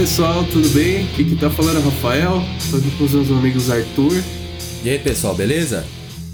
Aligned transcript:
pessoal, 0.00 0.42
tudo 0.44 0.66
bem? 0.70 1.04
Aqui 1.04 1.24
que 1.26 1.36
tá 1.36 1.50
falando 1.50 1.76
é 1.76 1.80
o 1.80 1.82
Rafael, 1.82 2.42
tô 2.70 2.78
aqui 2.78 2.90
com 2.96 3.04
os 3.04 3.12
meus 3.12 3.30
amigos 3.30 3.70
Arthur. 3.70 4.22
E 4.82 4.88
aí 4.88 4.98
pessoal, 4.98 5.34
beleza? 5.34 5.84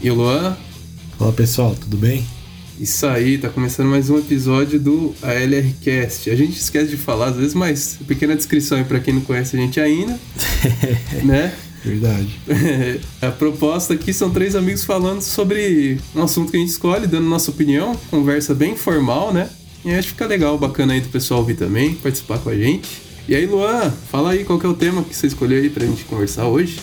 E 0.00 0.08
o 0.08 0.14
Luan. 0.14 0.56
Fala 1.18 1.32
pessoal, 1.32 1.74
tudo 1.74 1.96
bem? 1.96 2.24
Isso 2.78 3.04
aí, 3.08 3.38
tá 3.38 3.48
começando 3.48 3.88
mais 3.88 4.08
um 4.08 4.18
episódio 4.18 4.78
do 4.78 5.12
ALRcast. 5.20 6.30
A 6.30 6.36
gente 6.36 6.56
esquece 6.56 6.90
de 6.90 6.96
falar 6.96 7.30
às 7.30 7.36
vezes, 7.36 7.54
mas 7.54 7.98
pequena 8.06 8.36
descrição 8.36 8.78
aí 8.78 8.84
pra 8.84 9.00
quem 9.00 9.14
não 9.14 9.22
conhece 9.22 9.56
a 9.56 9.58
gente 9.58 9.80
ainda, 9.80 10.16
né? 11.26 11.52
Verdade. 11.84 12.38
a 13.20 13.32
proposta 13.32 13.94
aqui 13.94 14.12
são 14.12 14.30
três 14.30 14.54
amigos 14.54 14.84
falando 14.84 15.22
sobre 15.22 15.98
um 16.14 16.22
assunto 16.22 16.52
que 16.52 16.56
a 16.56 16.60
gente 16.60 16.70
escolhe, 16.70 17.08
dando 17.08 17.26
nossa 17.26 17.50
opinião, 17.50 17.96
conversa 18.12 18.54
bem 18.54 18.74
informal, 18.74 19.34
né? 19.34 19.50
E 19.84 19.90
acho 19.90 20.02
que 20.02 20.14
fica 20.14 20.26
legal, 20.26 20.56
bacana 20.56 20.92
aí 20.92 21.00
do 21.00 21.08
pessoal 21.08 21.40
ouvir 21.40 21.56
também, 21.56 21.96
participar 21.96 22.38
com 22.38 22.50
a 22.50 22.56
gente. 22.56 23.05
E 23.28 23.34
aí, 23.34 23.44
Luan, 23.44 23.90
fala 23.90 24.30
aí 24.30 24.44
qual 24.44 24.56
que 24.56 24.66
é 24.66 24.68
o 24.68 24.74
tema 24.74 25.02
que 25.02 25.14
você 25.14 25.26
escolheu 25.26 25.60
aí 25.60 25.68
pra 25.68 25.84
gente 25.84 26.04
conversar 26.04 26.46
hoje. 26.46 26.78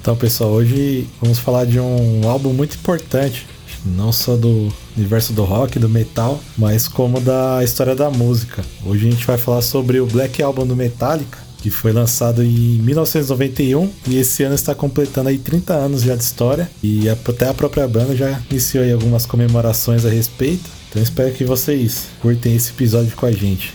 Então, 0.00 0.16
pessoal, 0.16 0.50
hoje 0.52 1.06
vamos 1.20 1.38
falar 1.38 1.66
de 1.66 1.78
um 1.78 2.26
álbum 2.26 2.54
muito 2.54 2.76
importante, 2.76 3.46
não 3.84 4.10
só 4.10 4.36
do 4.36 4.72
universo 4.96 5.34
do 5.34 5.44
rock, 5.44 5.78
do 5.78 5.86
metal, 5.86 6.40
mas 6.56 6.88
como 6.88 7.20
da 7.20 7.62
história 7.62 7.94
da 7.94 8.10
música. 8.10 8.64
Hoje 8.86 9.06
a 9.06 9.10
gente 9.10 9.26
vai 9.26 9.36
falar 9.36 9.60
sobre 9.60 10.00
o 10.00 10.06
Black 10.06 10.42
Album 10.42 10.66
do 10.66 10.74
Metallica, 10.74 11.38
que 11.58 11.68
foi 11.68 11.92
lançado 11.92 12.42
em 12.42 12.78
1991 12.78 13.90
e 14.08 14.16
esse 14.16 14.44
ano 14.44 14.54
está 14.54 14.74
completando 14.74 15.28
aí 15.28 15.36
30 15.36 15.74
anos 15.74 16.00
já 16.00 16.16
de 16.16 16.22
história 16.22 16.70
e 16.82 17.06
até 17.10 17.50
a 17.50 17.54
própria 17.54 17.86
banda 17.86 18.16
já 18.16 18.40
iniciou 18.50 18.82
aí 18.82 18.92
algumas 18.92 19.26
comemorações 19.26 20.06
a 20.06 20.08
respeito. 20.08 20.70
Então 20.88 21.02
espero 21.02 21.34
que 21.34 21.44
vocês 21.44 22.06
curtem 22.22 22.56
esse 22.56 22.70
episódio 22.70 23.14
com 23.14 23.26
a 23.26 23.32
gente. 23.32 23.74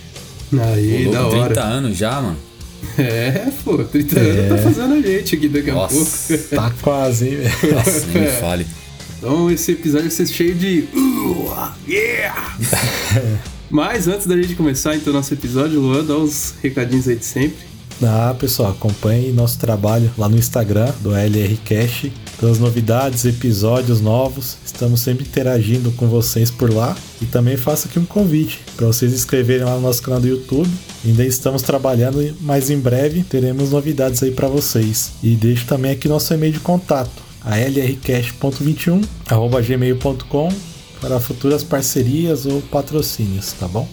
Aí, 0.59 1.05
Pô, 1.05 1.11
da 1.11 1.27
hora. 1.27 1.45
30 1.53 1.61
anos 1.63 1.97
já, 1.97 2.21
mano. 2.21 2.37
É, 2.97 3.47
pô, 3.63 3.77
30 3.83 4.19
anos 4.19 4.35
É. 4.37 4.47
tá 4.49 4.57
fazendo 4.57 4.93
a 4.95 5.01
gente 5.01 5.35
aqui 5.35 5.47
daqui 5.47 5.69
a 5.69 5.73
Nossa. 5.75 6.33
pouco. 6.37 6.43
Tá 6.55 6.73
quase, 6.81 7.29
hein, 7.29 7.35
velho? 7.37 7.51
Nossa, 7.75 8.05
nem 8.07 8.21
me 8.23 8.27
fale. 8.27 8.65
Então 9.17 9.51
esse 9.51 9.71
episódio 9.73 10.07
vai 10.07 10.11
ser 10.11 10.27
cheio 10.27 10.55
de. 10.55 10.87
Uh, 10.93 11.71
yeah! 11.87 12.57
Mas 13.69 14.07
antes 14.07 14.25
da 14.27 14.35
gente 14.35 14.55
começar 14.55 14.95
então 14.95 15.13
nosso 15.13 15.33
episódio, 15.33 15.79
Luan, 15.79 16.03
dá 16.03 16.17
os 16.17 16.55
recadinhos 16.61 17.07
aí 17.07 17.15
de 17.15 17.23
sempre. 17.25 17.70
Ah, 18.03 18.35
pessoal, 18.37 18.71
acompanhe 18.71 19.31
nosso 19.31 19.59
trabalho 19.59 20.11
lá 20.17 20.27
no 20.27 20.35
Instagram 20.35 20.91
do 21.01 21.15
LRCast. 21.15 22.11
Todas 22.39 22.55
as 22.55 22.61
novidades, 22.61 23.25
episódios 23.25 24.01
novos. 24.01 24.57
Estamos 24.65 25.01
sempre 25.01 25.23
interagindo 25.23 25.91
com 25.91 26.07
vocês 26.07 26.49
por 26.49 26.73
lá. 26.73 26.97
E 27.21 27.25
também 27.25 27.57
faço 27.57 27.87
aqui 27.87 27.99
um 27.99 28.05
convite 28.05 28.59
para 28.75 28.87
vocês 28.87 29.13
inscreverem 29.13 29.65
lá 29.65 29.75
no 29.75 29.81
nosso 29.81 30.01
canal 30.01 30.19
do 30.19 30.27
YouTube. 30.27 30.69
Ainda 31.05 31.23
estamos 31.23 31.61
trabalhando, 31.61 32.35
mas 32.41 32.71
em 32.71 32.79
breve 32.79 33.23
teremos 33.23 33.69
novidades 33.69 34.23
aí 34.23 34.31
para 34.31 34.47
vocês. 34.47 35.11
E 35.21 35.35
deixo 35.35 35.67
também 35.67 35.91
aqui 35.91 36.07
nosso 36.07 36.33
e-mail 36.33 36.53
de 36.53 36.59
contato, 36.59 37.21
a 37.43 37.57
lrcast.21 37.57 39.03
arroba 39.27 39.61
gmail.com 39.61 40.49
para 40.99 41.19
futuras 41.19 41.63
parcerias 41.63 42.45
ou 42.45 42.61
patrocínios, 42.63 43.53
tá 43.53 43.67
bom? 43.67 43.87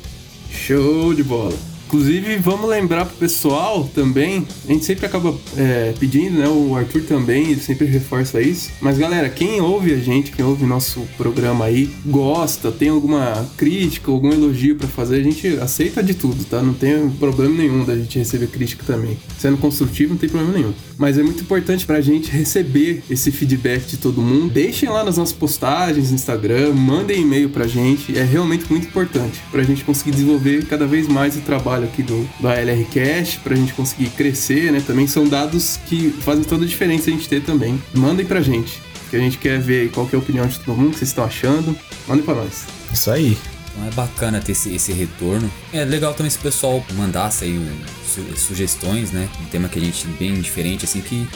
Show 0.50 1.12
de 1.14 1.22
bola. 1.22 1.77
Inclusive, 1.88 2.36
vamos 2.36 2.68
lembrar 2.68 3.06
pro 3.06 3.16
pessoal 3.16 3.88
também, 3.94 4.46
a 4.68 4.70
gente 4.70 4.84
sempre 4.84 5.06
acaba 5.06 5.34
é, 5.56 5.94
pedindo, 5.98 6.38
né? 6.38 6.46
O 6.46 6.76
Arthur 6.76 7.00
também, 7.04 7.52
ele 7.52 7.62
sempre 7.62 7.86
reforça 7.86 8.42
isso. 8.42 8.70
Mas 8.78 8.98
galera, 8.98 9.30
quem 9.30 9.58
ouve 9.62 9.94
a 9.94 9.96
gente, 9.96 10.30
quem 10.30 10.44
ouve 10.44 10.66
nosso 10.66 11.00
programa 11.16 11.64
aí, 11.64 11.88
gosta, 12.04 12.70
tem 12.70 12.90
alguma 12.90 13.48
crítica, 13.56 14.10
algum 14.10 14.30
elogio 14.30 14.76
pra 14.76 14.86
fazer, 14.86 15.16
a 15.16 15.22
gente 15.22 15.46
aceita 15.56 16.02
de 16.02 16.12
tudo, 16.12 16.44
tá? 16.44 16.62
Não 16.62 16.74
tem 16.74 17.08
problema 17.08 17.54
nenhum 17.54 17.82
da 17.86 17.96
gente 17.96 18.18
receber 18.18 18.48
crítica 18.48 18.84
também. 18.86 19.16
Sendo 19.38 19.56
construtivo, 19.56 20.10
não 20.10 20.18
tem 20.18 20.28
problema 20.28 20.58
nenhum. 20.58 20.74
Mas 20.98 21.16
é 21.16 21.22
muito 21.22 21.40
importante 21.40 21.86
pra 21.86 22.02
gente 22.02 22.30
receber 22.30 23.02
esse 23.08 23.30
feedback 23.30 23.86
de 23.86 23.96
todo 23.96 24.20
mundo. 24.20 24.52
Deixem 24.52 24.90
lá 24.90 25.02
nas 25.02 25.16
nossas 25.16 25.32
postagens 25.32 26.10
no 26.10 26.16
Instagram, 26.16 26.74
mandem 26.74 27.22
e-mail 27.22 27.48
pra 27.48 27.66
gente, 27.66 28.18
é 28.18 28.24
realmente 28.24 28.66
muito 28.68 28.88
importante 28.88 29.40
pra 29.50 29.62
gente 29.62 29.84
conseguir 29.84 30.10
desenvolver 30.10 30.66
cada 30.66 30.86
vez 30.86 31.08
mais 31.08 31.34
o 31.34 31.40
trabalho 31.40 31.77
aqui 31.84 32.02
do, 32.02 32.28
do 32.40 32.48
ALRcast, 32.48 33.40
pra 33.40 33.54
gente 33.56 33.72
conseguir 33.72 34.10
crescer, 34.10 34.72
né? 34.72 34.82
Também 34.86 35.06
são 35.06 35.26
dados 35.28 35.78
que 35.86 36.10
fazem 36.20 36.44
toda 36.44 36.64
a 36.64 36.68
diferença 36.68 37.10
a 37.10 37.12
gente 37.12 37.28
ter 37.28 37.42
também. 37.42 37.80
Mandem 37.94 38.24
pra 38.26 38.40
gente, 38.40 38.80
que 39.10 39.16
a 39.16 39.18
gente 39.20 39.38
quer 39.38 39.60
ver 39.60 39.90
qual 39.90 40.06
que 40.06 40.14
é 40.14 40.18
a 40.18 40.20
opinião 40.20 40.46
de 40.46 40.58
todo 40.60 40.76
mundo, 40.76 40.88
o 40.88 40.90
que 40.92 40.98
vocês 40.98 41.10
estão 41.10 41.24
achando. 41.24 41.76
Mandem 42.06 42.24
pra 42.24 42.34
nós. 42.34 42.64
Isso 42.92 43.10
aí. 43.10 43.36
Então 43.74 43.86
é 43.86 43.90
bacana 43.92 44.40
ter 44.40 44.52
esse, 44.52 44.74
esse 44.74 44.92
retorno. 44.92 45.50
É 45.72 45.84
legal 45.84 46.12
também 46.14 46.30
se 46.30 46.38
o 46.38 46.40
pessoal 46.40 46.84
mandasse 46.94 47.44
aí 47.44 47.52
um, 47.52 47.68
su- 48.06 48.36
sugestões, 48.36 49.12
né? 49.12 49.28
Um 49.40 49.44
tema 49.46 49.68
que 49.68 49.78
a 49.78 49.82
gente 49.82 50.06
bem 50.18 50.34
diferente, 50.40 50.84
assim, 50.84 51.00
que 51.00 51.26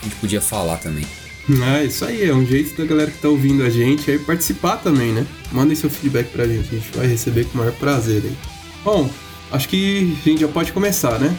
a 0.00 0.04
gente 0.04 0.16
podia 0.16 0.40
falar 0.40 0.76
também. 0.76 1.04
Ah, 1.64 1.82
isso 1.82 2.04
aí, 2.04 2.28
é 2.28 2.34
um 2.34 2.44
jeito 2.46 2.76
da 2.76 2.84
galera 2.86 3.10
que 3.10 3.16
tá 3.18 3.28
ouvindo 3.30 3.62
a 3.64 3.70
gente 3.70 4.10
aí 4.10 4.18
participar 4.18 4.76
também, 4.76 5.12
né? 5.12 5.26
Mandem 5.50 5.74
seu 5.74 5.88
feedback 5.88 6.28
pra 6.30 6.46
gente, 6.46 6.68
a 6.70 6.78
gente 6.78 6.88
vai 6.94 7.06
receber 7.06 7.44
com 7.46 7.54
o 7.54 7.56
maior 7.62 7.72
prazer 7.72 8.22
aí. 8.22 8.36
Bom, 8.84 9.08
acho 9.50 9.68
que 9.68 10.16
a 10.20 10.28
gente 10.28 10.40
já 10.40 10.48
pode 10.48 10.72
começar, 10.72 11.18
né? 11.18 11.36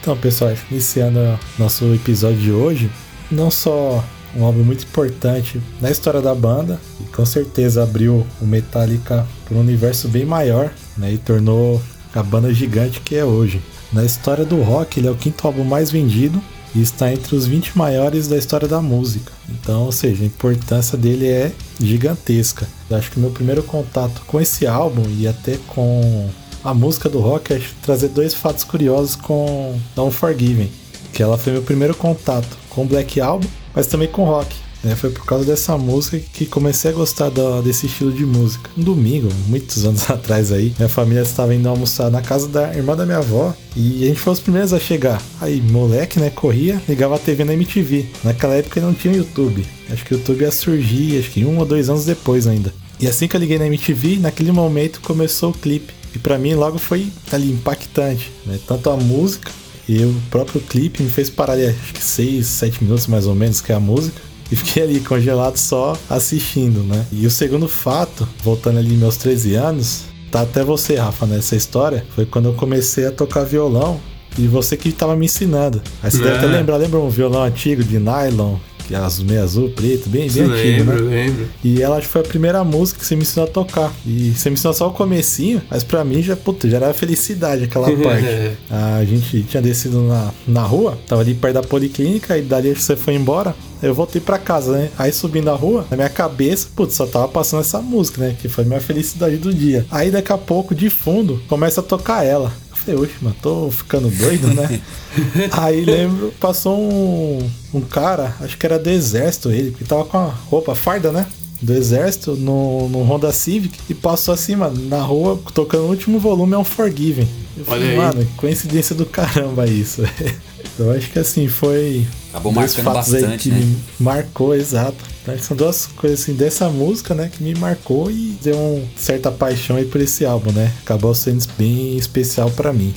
Então, 0.00 0.16
pessoal, 0.16 0.52
iniciando 0.70 1.38
nosso 1.58 1.84
episódio 1.94 2.38
de 2.38 2.52
hoje, 2.52 2.90
não 3.30 3.50
só 3.50 4.02
um 4.34 4.44
álbum 4.44 4.62
muito 4.62 4.84
importante 4.84 5.60
na 5.80 5.90
história 5.90 6.22
da 6.22 6.34
banda, 6.34 6.80
e 7.00 7.04
com 7.04 7.26
certeza 7.26 7.82
abriu 7.82 8.26
o 8.40 8.46
Metallica 8.46 9.26
para 9.44 9.56
um 9.56 9.60
universo 9.60 10.08
bem 10.08 10.24
maior, 10.24 10.72
né, 10.96 11.12
e 11.12 11.18
tornou 11.18 11.82
a 12.14 12.22
banda 12.22 12.52
gigante 12.52 13.00
que 13.00 13.16
é 13.16 13.24
hoje. 13.24 13.60
Na 13.92 14.04
história 14.04 14.44
do 14.44 14.62
rock, 14.62 14.98
ele 14.98 15.08
é 15.08 15.10
o 15.10 15.16
quinto 15.16 15.46
álbum 15.46 15.64
mais 15.64 15.90
vendido 15.90 16.40
e 16.74 16.80
está 16.80 17.12
entre 17.12 17.34
os 17.34 17.46
20 17.46 17.76
maiores 17.76 18.28
da 18.28 18.36
história 18.36 18.68
da 18.68 18.80
música. 18.80 19.32
Então, 19.48 19.82
ou 19.82 19.92
seja, 19.92 20.22
a 20.22 20.26
importância 20.26 20.96
dele 20.96 21.26
é 21.26 21.52
gigantesca. 21.80 22.68
Eu 22.88 22.96
acho 22.96 23.10
que 23.10 23.18
meu 23.18 23.30
primeiro 23.30 23.62
contato 23.62 24.22
com 24.26 24.40
esse 24.40 24.66
álbum 24.66 25.02
e 25.08 25.26
até 25.26 25.58
com 25.66 26.30
a 26.64 26.74
música 26.74 27.08
do 27.08 27.18
rock 27.20 27.52
é 27.54 27.60
trazer 27.82 28.08
dois 28.08 28.34
fatos 28.34 28.64
curiosos 28.64 29.16
com 29.16 29.78
Unforgiven, 29.96 30.70
que 31.12 31.22
ela 31.22 31.38
foi 31.38 31.52
meu 31.52 31.62
primeiro 31.62 31.94
contato 31.94 32.56
com 32.68 32.86
Black 32.86 33.20
Album, 33.20 33.46
mas 33.74 33.86
também 33.86 34.08
com 34.08 34.24
rock. 34.24 34.54
Né? 34.82 34.96
Foi 34.96 35.10
por 35.10 35.26
causa 35.26 35.44
dessa 35.44 35.76
música 35.76 36.18
que 36.32 36.46
comecei 36.46 36.90
a 36.90 36.94
gostar 36.94 37.28
da- 37.30 37.60
desse 37.60 37.84
estilo 37.84 38.10
de 38.10 38.24
música. 38.24 38.70
Um 38.78 38.82
domingo, 38.82 39.28
muitos 39.46 39.84
anos 39.84 40.08
atrás 40.10 40.50
aí, 40.52 40.72
minha 40.78 40.88
família 40.88 41.20
estava 41.20 41.54
indo 41.54 41.68
almoçar 41.68 42.10
na 42.10 42.22
casa 42.22 42.48
da 42.48 42.74
irmã 42.74 42.96
da 42.96 43.04
minha 43.04 43.18
avó 43.18 43.54
e 43.76 44.04
a 44.04 44.06
gente 44.08 44.20
foi 44.20 44.32
os 44.32 44.40
primeiros 44.40 44.72
a 44.72 44.80
chegar. 44.80 45.20
Aí, 45.40 45.60
moleque, 45.60 46.18
né, 46.18 46.30
corria, 46.30 46.80
ligava 46.88 47.16
a 47.16 47.18
TV 47.18 47.44
na 47.44 47.52
MTV. 47.52 48.06
Naquela 48.24 48.54
época 48.54 48.80
não 48.80 48.94
tinha 48.94 49.14
YouTube. 49.14 49.66
Acho 49.90 50.04
que 50.04 50.14
o 50.14 50.16
YouTube 50.16 50.40
ia 50.40 50.50
surgir, 50.50 51.18
acho 51.18 51.30
que 51.30 51.44
um 51.44 51.58
ou 51.58 51.66
dois 51.66 51.90
anos 51.90 52.06
depois 52.06 52.46
ainda. 52.46 52.72
E 52.98 53.06
assim 53.06 53.28
que 53.28 53.36
eu 53.36 53.40
liguei 53.40 53.58
na 53.58 53.66
MTV, 53.66 54.16
naquele 54.18 54.50
momento 54.52 55.00
começou 55.02 55.50
o 55.50 55.54
clipe. 55.54 55.92
E 56.14 56.18
pra 56.18 56.38
mim 56.38 56.54
logo 56.54 56.78
foi 56.78 57.08
ali 57.32 57.50
impactante, 57.52 58.30
né? 58.46 58.58
Tanto 58.66 58.90
a 58.90 58.96
música 58.96 59.50
e 59.88 60.04
o 60.04 60.14
próprio 60.30 60.60
clipe 60.60 61.02
me 61.02 61.10
fez 61.10 61.28
parar 61.30 61.54
ali, 61.54 61.66
acho 61.66 61.92
que 61.94 62.02
6, 62.02 62.46
7 62.46 62.84
minutos 62.84 63.06
mais 63.06 63.26
ou 63.26 63.34
menos, 63.34 63.60
que 63.60 63.72
é 63.72 63.74
a 63.74 63.80
música. 63.80 64.20
E 64.52 64.56
fiquei 64.56 64.82
ali 64.82 65.00
congelado 65.00 65.56
só 65.56 65.96
assistindo, 66.08 66.80
né? 66.82 67.06
E 67.12 67.24
o 67.26 67.30
segundo 67.30 67.68
fato, 67.68 68.28
voltando 68.42 68.78
ali 68.78 68.96
meus 68.96 69.16
13 69.16 69.54
anos, 69.54 70.02
tá 70.30 70.42
até 70.42 70.64
você, 70.64 70.96
Rafa, 70.96 71.24
nessa 71.26 71.54
história, 71.54 72.04
foi 72.14 72.26
quando 72.26 72.46
eu 72.46 72.54
comecei 72.54 73.06
a 73.06 73.12
tocar 73.12 73.44
violão 73.44 74.00
e 74.38 74.46
você 74.48 74.76
que 74.76 74.90
tava 74.92 75.14
me 75.16 75.26
ensinando. 75.26 75.80
Aí 76.02 76.10
você 76.10 76.18
deve 76.18 76.36
até 76.36 76.46
É. 76.46 76.48
lembrar, 76.50 76.76
lembra 76.78 76.98
um 76.98 77.08
violão 77.08 77.42
antigo 77.44 77.82
de 77.84 77.98
nylon, 77.98 78.54
é 78.54 78.58
azul, 78.98 79.24
meio 79.24 79.42
azul, 79.42 79.70
preto, 79.70 80.08
bem, 80.08 80.30
bem 80.30 80.42
antigo, 80.42 80.48
né? 80.48 80.62
lembro, 80.62 81.08
lembro. 81.08 81.48
E 81.62 81.82
ela 81.82 82.00
foi 82.02 82.20
a 82.20 82.24
primeira 82.24 82.62
música 82.64 83.00
que 83.00 83.06
você 83.06 83.16
me 83.16 83.22
ensinou 83.22 83.46
a 83.46 83.50
tocar. 83.50 83.92
E 84.06 84.32
você 84.32 84.50
me 84.50 84.54
ensinou 84.54 84.74
só 84.74 84.88
o 84.88 84.92
comecinho, 84.92 85.62
mas 85.70 85.84
pra 85.84 86.04
mim 86.04 86.22
já, 86.22 86.36
puta, 86.36 86.68
já 86.68 86.76
era 86.76 86.94
felicidade 86.94 87.64
aquela 87.64 87.90
parte. 87.96 88.26
a 88.70 89.04
gente 89.04 89.42
tinha 89.42 89.62
descido 89.62 90.02
na, 90.02 90.32
na 90.46 90.62
rua, 90.62 90.98
tava 91.06 91.22
ali 91.22 91.34
perto 91.34 91.54
da 91.54 91.62
policlínica, 91.62 92.36
e 92.36 92.42
dali 92.42 92.74
você 92.74 92.96
foi 92.96 93.14
embora. 93.14 93.54
Eu 93.82 93.94
voltei 93.94 94.20
pra 94.20 94.38
casa, 94.38 94.72
né? 94.72 94.90
Aí 94.98 95.10
subindo 95.10 95.48
a 95.48 95.54
rua, 95.54 95.86
na 95.90 95.96
minha 95.96 96.08
cabeça, 96.10 96.68
putz, 96.76 96.94
só 96.94 97.06
tava 97.06 97.28
passando 97.28 97.60
essa 97.60 97.80
música, 97.80 98.20
né? 98.20 98.36
Que 98.38 98.46
foi 98.46 98.64
a 98.64 98.66
minha 98.66 98.80
felicidade 98.80 99.38
do 99.38 99.54
dia. 99.54 99.86
Aí 99.90 100.10
daqui 100.10 100.32
a 100.32 100.36
pouco, 100.38 100.74
de 100.74 100.90
fundo, 100.90 101.40
começa 101.48 101.80
a 101.80 101.84
tocar 101.84 102.22
ela. 102.24 102.52
Falei, 102.84 102.98
oxe, 102.98 103.12
mano, 103.20 103.36
tô 103.42 103.70
ficando 103.70 104.08
doido, 104.08 104.48
né? 104.48 104.80
Aí 105.52 105.84
lembro, 105.84 106.32
passou 106.40 106.80
um, 106.80 107.50
um 107.74 107.80
cara, 107.82 108.34
acho 108.40 108.56
que 108.56 108.64
era 108.64 108.78
do 108.78 108.88
exército 108.88 109.50
ele, 109.50 109.72
que 109.72 109.84
tava 109.84 110.04
com 110.04 110.16
a 110.16 110.26
roupa 110.26 110.74
farda, 110.74 111.12
né? 111.12 111.26
Do 111.60 111.74
exército 111.74 112.36
no, 112.36 112.88
no 112.88 113.02
Honda 113.02 113.30
Civic 113.32 113.78
e 113.90 113.94
passou 113.94 114.32
assim, 114.32 114.56
mano, 114.56 114.82
na 114.88 115.02
rua, 115.02 115.38
tocando 115.52 115.84
o 115.84 115.88
último 115.90 116.18
volume 116.18 116.54
é 116.54 116.58
um 116.58 116.64
Forgiven. 116.64 117.28
Eu 117.54 117.64
Olha 117.66 117.82
falei, 117.82 117.96
mano, 117.96 118.28
coincidência 118.38 118.94
do 118.94 119.04
caramba 119.04 119.66
isso. 119.66 120.02
Eu 120.84 120.92
acho 120.92 121.10
que 121.10 121.18
assim, 121.18 121.48
foi. 121.48 122.06
Acabou 122.30 122.52
marcando 122.52 122.84
bastante, 122.84 123.50
que 123.50 123.54
né? 123.54 123.60
me 123.60 123.78
marcou, 123.98 124.54
exato. 124.54 124.96
Então, 125.22 125.38
são 125.38 125.56
duas 125.56 125.86
coisas 125.86 126.20
assim 126.20 126.34
dessa 126.34 126.68
música, 126.68 127.14
né, 127.14 127.30
que 127.30 127.42
me 127.42 127.54
marcou 127.54 128.10
e 128.10 128.36
deu 128.42 128.56
uma 128.56 128.86
certa 128.96 129.30
paixão 129.30 129.76
aí 129.76 129.84
por 129.84 130.00
esse 130.00 130.24
álbum, 130.24 130.50
né? 130.52 130.72
Acabou 130.82 131.14
sendo 131.14 131.44
bem 131.58 131.96
especial 131.96 132.50
pra 132.50 132.72
mim. 132.72 132.94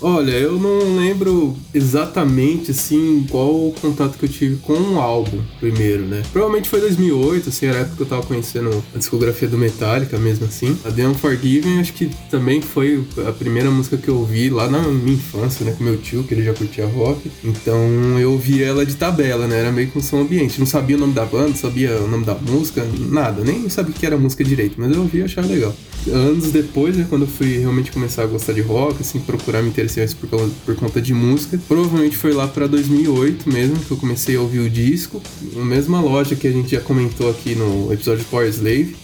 Olha, 0.00 0.32
eu 0.32 0.58
não 0.58 0.96
lembro 0.96 1.56
exatamente, 1.72 2.70
assim, 2.70 3.26
qual 3.30 3.48
o 3.48 3.74
contato 3.80 4.18
que 4.18 4.24
eu 4.24 4.28
tive 4.28 4.56
com 4.56 4.74
o 4.74 5.00
álbum 5.00 5.40
primeiro, 5.58 6.04
né? 6.04 6.22
Provavelmente 6.32 6.68
foi 6.68 6.80
2008, 6.80 7.48
assim, 7.48 7.66
era 7.66 7.78
a 7.78 7.80
época 7.80 7.96
que 7.96 8.02
eu 8.02 8.06
tava 8.06 8.22
conhecendo 8.22 8.84
a 8.94 8.98
discografia 8.98 9.48
do 9.48 9.56
Metallica 9.56 10.18
mesmo 10.18 10.44
assim. 10.44 10.76
A 10.84 10.90
The 10.90 11.08
Unforgiven 11.08 11.80
acho 11.80 11.94
que 11.94 12.10
também 12.30 12.60
foi 12.60 13.04
a 13.26 13.32
primeira 13.32 13.70
música 13.70 13.96
que 13.96 14.08
eu 14.08 14.16
ouvi 14.16 14.50
lá 14.50 14.68
na 14.68 14.82
minha 14.82 15.14
infância, 15.14 15.64
né? 15.64 15.74
Com 15.76 15.84
meu 15.84 15.96
tio, 15.96 16.24
que 16.24 16.34
ele 16.34 16.44
já 16.44 16.52
curtia 16.52 16.86
rock. 16.86 17.30
Então 17.42 17.78
eu 18.18 18.32
ouvi 18.32 18.62
ela 18.62 18.84
de 18.84 18.94
tabela, 18.94 19.46
né? 19.46 19.60
Era 19.60 19.72
meio 19.72 19.90
com 19.90 20.00
som 20.00 20.20
ambiente. 20.20 20.58
Não 20.58 20.66
sabia 20.66 20.96
o 20.96 21.00
nome 21.00 21.14
da 21.14 21.24
banda, 21.24 21.54
sabia 21.54 21.96
o 21.96 22.08
nome 22.08 22.24
da 22.24 22.34
música, 22.34 22.86
nada. 23.10 23.42
Nem 23.42 23.68
sabia 23.70 23.94
que 23.94 24.04
era 24.04 24.16
música 24.16 24.44
direito, 24.44 24.74
mas 24.78 24.92
eu 24.92 25.00
ouvi 25.00 25.18
e 25.18 25.22
achava 25.22 25.48
legal. 25.48 25.74
Anos 26.10 26.52
depois, 26.52 26.96
né? 26.96 27.06
Quando 27.08 27.22
eu 27.22 27.28
fui 27.28 27.58
realmente 27.58 27.90
começar 27.90 28.22
a 28.22 28.26
gostar 28.26 28.52
de 28.52 28.60
rock, 28.60 29.00
assim, 29.00 29.18
procurar 29.20 29.62
me 29.62 29.68
interessar 29.68 30.06
por, 30.16 30.28
por 30.64 30.76
conta 30.76 31.00
de 31.00 31.12
música. 31.12 31.60
Provavelmente 31.66 32.16
foi 32.16 32.32
lá 32.32 32.46
para 32.46 32.66
2008 32.66 33.48
mesmo 33.48 33.76
que 33.76 33.90
eu 33.90 33.96
comecei 33.96 34.36
a 34.36 34.40
ouvir 34.40 34.60
o 34.60 34.70
disco. 34.70 35.22
Na 35.54 35.64
mesma 35.64 36.00
loja 36.00 36.36
que 36.36 36.46
a 36.46 36.52
gente 36.52 36.70
já 36.70 36.80
comentou 36.80 37.30
aqui 37.30 37.54
no 37.54 37.92
episódio 37.92 38.24
Power 38.30 38.48
Slave. 38.48 38.96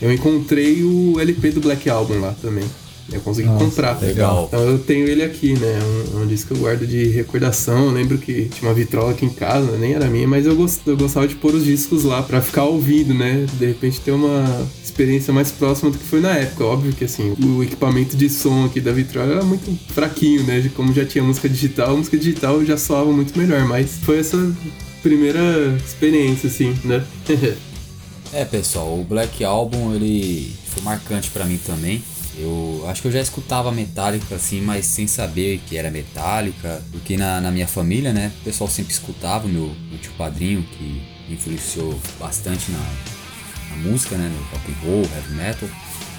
Eu 0.00 0.12
encontrei 0.12 0.82
o 0.82 1.18
LP 1.18 1.52
do 1.52 1.60
Black 1.60 1.88
Album 1.88 2.20
lá 2.20 2.34
também. 2.42 2.64
Eu 3.12 3.20
consegui 3.20 3.48
Nossa, 3.48 3.64
comprar. 3.64 4.00
Legal. 4.00 4.46
Então 4.48 4.60
eu 4.60 4.78
tenho 4.78 5.06
ele 5.06 5.22
aqui, 5.22 5.52
né? 5.58 5.78
Um, 6.14 6.22
um 6.22 6.26
disco 6.26 6.48
que 6.48 6.54
eu 6.54 6.62
guardo 6.62 6.86
de 6.86 7.08
recordação. 7.08 7.86
Eu 7.86 7.92
lembro 7.92 8.18
que 8.18 8.46
tinha 8.46 8.68
uma 8.68 8.74
vitrola 8.74 9.12
aqui 9.12 9.26
em 9.26 9.30
casa, 9.30 9.76
nem 9.76 9.92
era 9.92 10.06
minha, 10.06 10.26
mas 10.26 10.46
eu, 10.46 10.56
gost, 10.56 10.80
eu 10.86 10.96
gostava 10.96 11.28
de 11.28 11.34
pôr 11.34 11.54
os 11.54 11.64
discos 11.64 12.04
lá 12.04 12.22
para 12.22 12.40
ficar 12.40 12.64
ouvindo, 12.64 13.12
né? 13.12 13.46
De 13.54 13.66
repente 13.66 14.00
ter 14.00 14.12
uma 14.12 14.66
experiência 14.82 15.32
mais 15.32 15.52
próxima 15.52 15.90
do 15.90 15.98
que 15.98 16.04
foi 16.04 16.20
na 16.20 16.34
época. 16.34 16.64
Óbvio 16.64 16.92
que 16.92 17.04
assim, 17.04 17.34
o 17.42 17.62
equipamento 17.62 18.16
de 18.16 18.28
som 18.30 18.64
aqui 18.64 18.80
da 18.80 18.92
vitrola 18.92 19.32
era 19.32 19.44
muito 19.44 19.70
fraquinho, 19.92 20.42
né? 20.44 20.60
De 20.60 20.70
como 20.70 20.92
já 20.92 21.04
tinha 21.04 21.22
música 21.22 21.48
digital, 21.48 21.92
a 21.92 21.96
música 21.96 22.16
digital 22.16 22.64
já 22.64 22.76
soava 22.76 23.12
muito 23.12 23.38
melhor, 23.38 23.66
mas 23.66 23.98
foi 24.02 24.18
essa 24.18 24.38
primeira 25.02 25.40
experiência, 25.84 26.48
assim, 26.48 26.74
né? 26.84 27.04
é, 28.32 28.44
pessoal, 28.46 28.98
o 28.98 29.04
Black 29.04 29.44
Album 29.44 29.94
ele 29.94 30.54
foi 30.68 30.82
marcante 30.82 31.30
para 31.30 31.44
mim 31.44 31.58
também 31.58 32.02
eu 32.36 32.84
acho 32.88 33.02
que 33.02 33.08
eu 33.08 33.12
já 33.12 33.20
escutava 33.20 33.70
Metallica 33.70 34.34
assim, 34.34 34.60
mas 34.60 34.86
sem 34.86 35.06
saber 35.06 35.60
que 35.66 35.76
era 35.76 35.90
Metallica, 35.90 36.82
porque 36.90 37.16
na, 37.16 37.40
na 37.40 37.50
minha 37.50 37.66
família, 37.66 38.12
né, 38.12 38.32
o 38.40 38.44
pessoal 38.44 38.68
sempre 38.68 38.92
escutava, 38.92 39.46
meu, 39.46 39.74
meu 39.88 39.98
tio 39.98 40.12
padrinho, 40.18 40.62
que 40.62 41.02
influenciou 41.28 41.98
bastante 42.18 42.70
na, 42.70 42.78
na 43.70 43.76
música, 43.88 44.16
né, 44.16 44.28
no 44.28 44.42
rock 44.50 44.72
and 44.72 44.86
roll, 44.86 45.02
heavy 45.14 45.34
metal, 45.34 45.68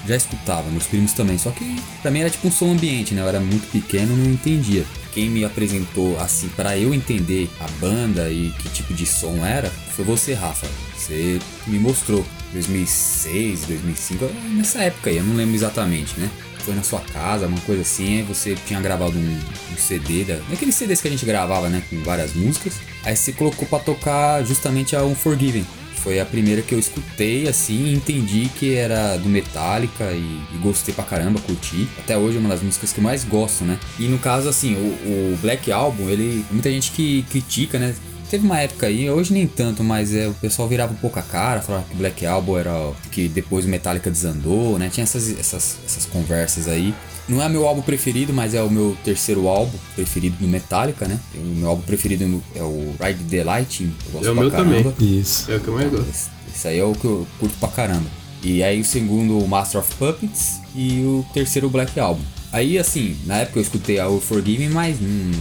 já 0.08 0.16
escutava, 0.16 0.70
meus 0.70 0.86
primos 0.86 1.14
também, 1.14 1.38
só 1.38 1.52
que 1.52 1.82
pra 2.02 2.12
mim 2.12 2.20
era 2.20 2.30
tipo 2.30 2.48
um 2.48 2.52
som 2.52 2.72
ambiente, 2.72 3.14
né, 3.14 3.22
eu 3.22 3.28
era 3.28 3.40
muito 3.40 3.70
pequeno, 3.72 4.16
não 4.16 4.32
entendia. 4.32 4.86
Quem 5.14 5.30
me 5.30 5.46
apresentou 5.46 6.20
assim 6.20 6.50
para 6.50 6.78
eu 6.78 6.94
entender 6.94 7.50
a 7.62 7.68
banda 7.80 8.30
e 8.30 8.52
que 8.60 8.70
tipo 8.70 8.94
de 8.94 9.06
som 9.06 9.46
era, 9.46 9.70
foi 9.70 10.04
você, 10.04 10.34
Rafa. 10.34 10.68
Você 10.94 11.40
me 11.68 11.80
mostrou 11.80 12.26
2006, 12.56 13.66
2005, 13.66 14.26
nessa 14.56 14.80
época 14.80 15.10
aí, 15.10 15.18
eu 15.18 15.24
não 15.24 15.36
lembro 15.36 15.54
exatamente, 15.54 16.20
né? 16.20 16.30
Foi 16.60 16.74
na 16.74 16.82
sua 16.82 17.00
casa, 17.00 17.46
uma 17.46 17.60
coisa 17.62 17.84
assim, 17.84 18.18
aí 18.18 18.24
você 18.24 18.56
tinha 18.66 18.82
gravado 18.82 19.18
um, 19.18 19.40
um 19.74 19.78
CD, 19.78 20.24
da, 20.24 20.36
daqueles 20.50 20.74
CDs 20.74 21.02
que 21.02 21.08
a 21.08 21.12
gente 21.12 21.26
gravava, 21.26 21.70
né, 21.70 21.84
com 21.90 22.02
várias 22.02 22.34
músicas. 22.34 22.76
Aí 23.04 23.16
você 23.16 23.32
colocou 23.32 23.68
para 23.68 23.84
tocar 23.84 24.44
justamente 24.44 24.96
a 24.96 25.04
Unforgiven. 25.04 25.66
Foi 25.98 26.20
a 26.20 26.26
primeira 26.26 26.62
que 26.62 26.74
eu 26.74 26.80
escutei 26.80 27.48
assim, 27.48 27.94
entendi 27.94 28.50
que 28.60 28.76
era 28.76 29.18
do 29.18 29.28
Metallica 29.28 30.12
e, 30.12 30.42
e, 30.54 30.58
gostei 30.62 30.94
pra 30.94 31.04
caramba, 31.04 31.40
curti. 31.40 31.88
Até 31.98 32.16
hoje 32.16 32.38
é 32.38 32.40
uma 32.40 32.50
das 32.50 32.62
músicas 32.62 32.94
que 32.94 33.00
eu 33.00 33.04
mais 33.04 33.24
gosto, 33.24 33.64
né? 33.64 33.80
E 34.00 34.08
no 34.08 34.20
caso, 34.20 34.48
assim, 34.48 34.76
o, 34.76 35.34
o 35.34 35.38
Black 35.42 35.72
Album, 35.72 36.08
ele. 36.08 36.46
Muita 36.52 36.70
gente 36.70 36.92
que 36.92 37.24
critica, 37.24 37.80
né? 37.80 37.96
Teve 38.30 38.46
uma 38.46 38.60
época 38.60 38.88
aí, 38.88 39.10
hoje 39.10 39.34
nem 39.34 39.48
tanto, 39.48 39.84
mas 39.84 40.14
é, 40.14 40.28
o 40.28 40.34
pessoal 40.34 40.68
virava 40.68 40.94
um 40.94 40.98
pouco 40.98 41.20
a 41.20 41.22
cara, 41.22 41.62
falava 41.62 41.86
que 41.90 41.96
Black 41.96 42.26
Album 42.26 42.58
era. 42.58 42.92
que 43.12 43.28
depois 43.28 43.66
o 43.66 43.70
Metallica 43.70 44.10
desandou, 44.10 44.80
né? 44.80 44.90
Tinha 44.92 45.04
essas, 45.04 45.30
essas, 45.40 45.78
essas 45.86 46.06
conversas 46.06 46.68
aí. 46.68 46.94
Não 47.28 47.42
é 47.42 47.50
meu 47.50 47.68
álbum 47.68 47.82
preferido, 47.82 48.32
mas 48.32 48.54
é 48.54 48.62
o 48.62 48.70
meu 48.70 48.96
terceiro 49.04 49.48
álbum 49.48 49.78
preferido 49.96 50.38
do 50.38 50.48
Metallica, 50.48 51.08
né? 51.08 51.20
O 51.36 51.40
meu 51.40 51.70
álbum 51.70 51.82
preferido 51.82 52.44
é 52.56 52.62
o 52.62 52.96
Ride 53.02 53.24
the 53.24 53.44
Lightning. 53.44 53.94
Eu 54.06 54.12
gosto 54.12 54.28
é 54.28 54.32
o 54.32 54.36
meu 54.36 54.52
caramba. 54.52 54.92
também. 54.92 55.20
Isso. 55.20 55.52
É 55.52 55.56
o 55.56 55.60
que 55.60 55.68
eu 55.68 55.74
mais 55.74 55.90
gosto. 55.90 56.10
Esse, 56.10 56.30
esse 56.56 56.68
aí 56.68 56.80
é 56.80 56.84
o 56.84 56.94
que 56.94 57.06
eu 57.06 57.28
curto 57.40 57.58
pra 57.58 57.70
caramba. 57.70 58.06
E 58.44 58.64
aí 58.64 58.80
o 58.80 58.86
segundo, 58.86 59.40
o 59.40 59.48
Master 59.48 59.82
of 59.82 59.92
Puppets. 59.96 60.62
E 60.76 61.02
o 61.04 61.26
terceiro, 61.34 61.68
o 61.68 61.70
Black 61.70 62.00
Album. 62.00 62.22
Aí, 62.52 62.78
assim, 62.78 63.18
na 63.26 63.38
época 63.38 63.60
eu 63.60 63.64
escutei 63.64 64.00
a 64.00 64.08
Forgive 64.10 64.68
Me, 64.68 64.74
mas 64.74 64.98
hum, 65.02 65.32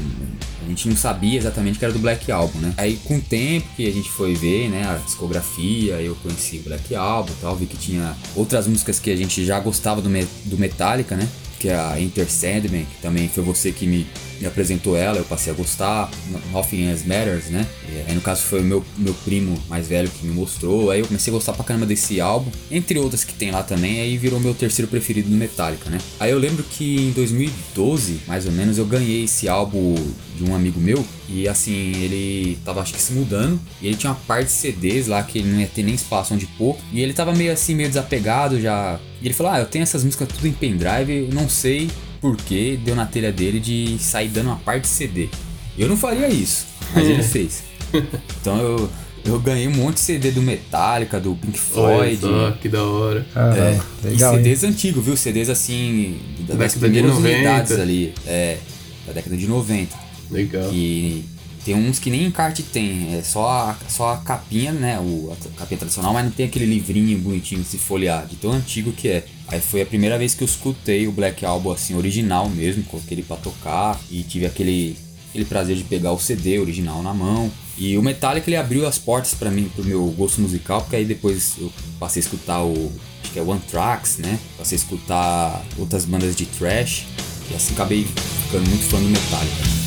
a 0.64 0.69
gente 0.69 0.88
não 0.88 0.96
sabia 0.96 1.38
exatamente 1.38 1.78
que 1.78 1.84
era 1.84 1.93
do 1.93 1.99
Black 1.99 2.31
Album, 2.31 2.58
né? 2.58 2.75
Aí 2.76 2.96
com 3.05 3.16
o 3.16 3.20
tempo 3.20 3.66
que 3.76 3.87
a 3.87 3.93
gente 3.93 4.11
foi 4.11 4.34
ver, 4.34 4.69
né, 4.69 4.84
a 4.87 4.96
discografia, 4.96 5.94
eu 6.00 6.14
conheci 6.16 6.58
o 6.58 6.62
Black 6.62 6.94
Album 6.94 7.32
tal, 7.40 7.56
vi 7.56 7.66
que 7.66 7.76
tinha 7.76 8.16
outras 8.34 8.66
músicas 8.66 8.99
que 8.99 9.11
a 9.11 9.16
gente 9.16 9.44
já 9.44 9.58
gostava 9.61 10.00
do, 10.00 10.11
do 10.44 10.58
Metallica, 10.58 11.16
né? 11.16 11.28
Que 11.58 11.69
é 11.69 11.76
a 11.76 12.00
Enter 12.00 12.31
Sandman, 12.31 12.84
que 12.84 13.00
também 13.00 13.28
foi 13.28 13.43
você 13.43 13.72
que 13.72 13.87
me 13.87 14.06
me 14.44 14.49
apresentou 14.49 14.94
ela, 14.94 15.17
eu 15.17 15.25
passei 15.25 15.50
a 15.50 15.56
gostar. 15.56 16.11
Nothing 16.52 16.91
Else 16.91 17.08
Matters, 17.08 17.46
né? 17.46 17.67
E 17.88 18.11
aí 18.11 18.14
no 18.14 18.20
caso 18.20 18.43
foi 18.43 18.61
o 18.61 18.62
meu, 18.62 18.85
meu 18.99 19.14
primo 19.25 19.58
mais 19.69 19.88
velho 19.88 20.08
que 20.08 20.26
me 20.26 20.35
mostrou. 20.35 20.91
Aí 20.91 21.00
eu 21.00 21.06
comecei 21.06 21.32
a 21.32 21.35
gostar 21.35 21.55
pra 21.55 21.64
caramba 21.64 21.87
desse 21.87 22.20
álbum, 22.20 22.50
entre 22.70 22.99
outras 22.99 23.25
que 23.25 23.32
tem 23.32 23.50
lá 23.50 23.62
também. 23.62 24.00
Aí 24.00 24.19
virou 24.19 24.38
meu 24.38 24.55
terceiro 24.55 24.91
preferido 24.91 25.31
do 25.31 25.37
Metallica, 25.37 25.88
né? 25.88 25.99
Aí 26.20 26.31
eu 26.31 26.38
lembro 26.38 26.62
que 26.62 26.96
em 26.96 27.12
2012, 27.12 28.20
mais 28.26 28.44
ou 28.44 28.52
menos, 28.52 28.76
eu 28.76 28.85
ganhei 28.85 29.25
esse 29.25 29.49
álbum 29.49 29.94
de 30.37 30.44
um 30.44 30.55
amigo 30.55 30.79
meu. 30.79 31.05
E 31.26 31.49
assim, 31.49 31.93
ele 32.02 32.58
tava 32.65 32.82
acho 32.82 32.93
que 32.93 33.01
se 33.01 33.15
mudando. 33.15 33.58
E 33.81 33.86
ele 33.86 33.96
tinha 33.96 34.13
uma 34.13 34.20
parte 34.27 34.46
de 34.46 34.53
CDs 34.53 35.06
lá 35.06 35.22
que 35.22 35.39
ele 35.39 35.48
não 35.51 35.60
ia 35.60 35.67
ter 35.67 35.82
nem 35.82 35.94
espaço 35.94 36.34
onde 36.34 36.44
pôr. 36.46 36.77
E 36.93 37.01
ele 37.01 37.15
tava 37.15 37.32
meio 37.32 37.53
assim, 37.53 37.74
meio 37.74 37.89
desapegado 37.89 38.60
já. 38.60 39.01
E 39.22 39.27
ele 39.27 39.34
falou: 39.34 39.53
Ah, 39.53 39.60
eu 39.60 39.67
tenho 39.67 39.84
essas 39.84 40.05
músicas 40.05 40.29
tudo 40.29 40.46
em 40.46 40.53
pendrive, 40.53 41.31
não 41.32 41.48
sei 41.48 41.89
porque 42.24 42.78
deu 42.82 42.96
na 42.96 43.04
telha 43.04 43.31
dele 43.31 43.60
de 43.60 43.98
sair 43.98 44.28
dando 44.28 44.46
uma 44.46 44.56
parte 44.56 44.84
de 44.84 44.88
CD. 44.88 45.28
Eu 45.76 45.86
não 45.90 45.94
faria 45.94 46.26
isso, 46.26 46.64
mas 46.94 47.06
ele 47.06 47.22
fez. 47.22 47.62
Então 48.40 48.58
eu, 48.58 48.90
eu 49.24 49.38
ganhei 49.38 49.69
um 49.69 49.72
monte 49.72 49.94
de 49.94 50.00
CD 50.00 50.32
do 50.32 50.43
Metallica, 50.43 51.20
do 51.20 51.36
Pink 51.36 51.56
Floyd. 51.56 52.19
Olha 52.24 52.50
só, 52.50 52.50
que 52.60 52.69
da 52.69 52.82
hora. 52.82 53.24
é, 53.36 54.08
legal, 54.08 54.34
e 54.34 54.38
CDs 54.38 54.64
hein? 54.64 54.70
antigos, 54.70 55.04
viu? 55.04 55.16
CDs 55.16 55.48
assim, 55.48 56.19
da 56.40 56.54
das 56.56 56.74
primeiras 56.74 57.14
unidades 57.14 57.78
ali. 57.78 58.12
É, 58.26 58.58
da 59.06 59.12
década 59.12 59.36
de 59.36 59.46
90. 59.46 59.96
Legal. 60.31 60.70
Que 60.70 61.24
tem 61.65 61.75
uns 61.75 61.99
que 61.99 62.11
nem 62.11 62.27
encarte 62.27 62.63
tem, 62.63 63.17
é 63.17 63.23
só 63.23 63.49
a, 63.49 63.77
só 63.89 64.13
a 64.13 64.17
capinha, 64.19 64.71
né? 64.71 65.01
O, 65.01 65.33
a 65.33 65.59
capinha 65.59 65.79
tradicional, 65.79 66.13
mas 66.13 66.25
não 66.25 66.31
tem 66.31 66.47
aquele 66.47 66.67
livrinho 66.67 67.19
bonitinho 67.19 67.65
se 67.65 67.79
folhear, 67.79 68.27
de 68.27 68.37
tão 68.37 68.53
antigo 68.53 68.93
que 68.93 69.09
é. 69.09 69.25
Aí 69.49 69.61
foi 69.61 69.81
a 69.81 69.87
primeira 69.87 70.19
vez 70.19 70.35
que 70.35 70.43
eu 70.43 70.47
escutei 70.47 71.09
o 71.09 71.13
Black 71.13 71.44
Album 71.44 71.73
assim, 71.73 71.94
original 71.94 72.49
mesmo, 72.51 72.83
coloquei 72.85 73.17
ele 73.17 73.23
pra 73.23 73.37
tocar 73.37 73.99
e 74.11 74.23
tive 74.23 74.44
aquele, 74.44 74.97
aquele 75.31 75.47
prazer 75.47 75.77
de 75.77 75.85
pegar 75.85 76.13
o 76.13 76.19
CD 76.19 76.59
original 76.59 77.03
na 77.03 77.15
mão. 77.15 77.51
E 77.77 77.97
o 77.97 78.03
Metallica 78.03 78.49
ele 78.49 78.56
abriu 78.56 78.87
as 78.87 78.99
portas 78.99 79.35
para 79.35 79.51
mim, 79.51 79.71
pro 79.75 79.85
meu 79.85 80.06
gosto 80.09 80.41
musical, 80.41 80.83
porque 80.83 80.97
aí 80.97 81.05
depois 81.05 81.55
eu 81.59 81.73
passei 81.99 82.21
a 82.21 82.25
escutar 82.25 82.63
o. 82.63 82.93
Acho 83.23 83.33
que 83.33 83.39
é 83.39 83.43
One 83.43 83.61
Tracks, 83.71 84.19
né? 84.19 84.39
Passei 84.59 84.77
a 84.77 84.81
escutar 84.81 85.65
outras 85.79 86.05
bandas 86.05 86.37
de 86.37 86.44
thrash. 86.44 87.06
E 87.51 87.55
assim 87.55 87.75
acabei 87.75 88.06
ficando 88.44 88.69
muito 88.69 88.85
fã 88.85 88.99
do 88.99 89.09
Metallica. 89.09 89.83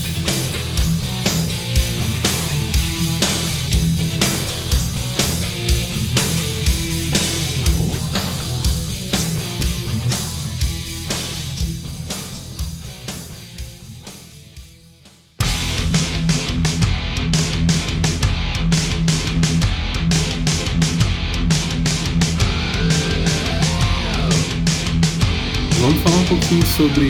Pouquinho 26.28 26.66
sobre, 26.66 27.10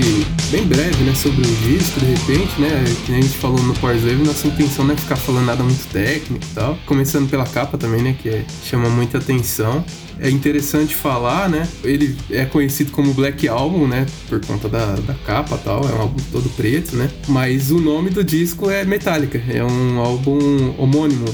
bem 0.51 0.63
breve, 0.65 1.03
né, 1.03 1.13
sobre 1.15 1.41
o 1.41 1.55
disco, 1.55 1.99
de 1.99 2.05
repente, 2.05 2.61
né, 2.61 2.83
que 3.05 3.11
a 3.11 3.15
gente 3.15 3.29
falou 3.29 3.61
no 3.63 3.73
Power 3.73 3.95
Slave, 3.97 4.23
nossa 4.23 4.47
intenção 4.47 4.85
não 4.85 4.93
é 4.93 4.97
ficar 4.97 5.15
falando 5.15 5.45
nada 5.45 5.63
muito 5.63 5.87
técnico 5.91 6.45
e 6.45 6.53
tal. 6.53 6.77
Começando 6.85 7.27
pela 7.29 7.45
capa 7.45 7.77
também, 7.77 8.01
né, 8.01 8.15
que 8.21 8.29
é, 8.29 8.45
chama 8.63 8.89
muita 8.89 9.17
atenção. 9.17 9.83
É 10.19 10.29
interessante 10.29 10.93
falar, 10.93 11.49
né, 11.49 11.67
ele 11.83 12.15
é 12.29 12.45
conhecido 12.45 12.91
como 12.91 13.13
Black 13.13 13.47
Album, 13.47 13.87
né, 13.87 14.05
por 14.29 14.39
conta 14.45 14.69
da, 14.69 14.95
da 14.95 15.13
capa 15.25 15.55
e 15.55 15.63
tal, 15.63 15.81
é 15.89 15.93
um 15.93 16.01
álbum 16.01 16.23
todo 16.31 16.49
preto, 16.55 16.95
né, 16.95 17.09
mas 17.27 17.71
o 17.71 17.79
nome 17.79 18.11
do 18.11 18.23
disco 18.23 18.69
é 18.69 18.85
Metallica, 18.85 19.41
é 19.49 19.63
um 19.63 19.99
álbum 19.99 20.75
homônimo, 20.77 21.25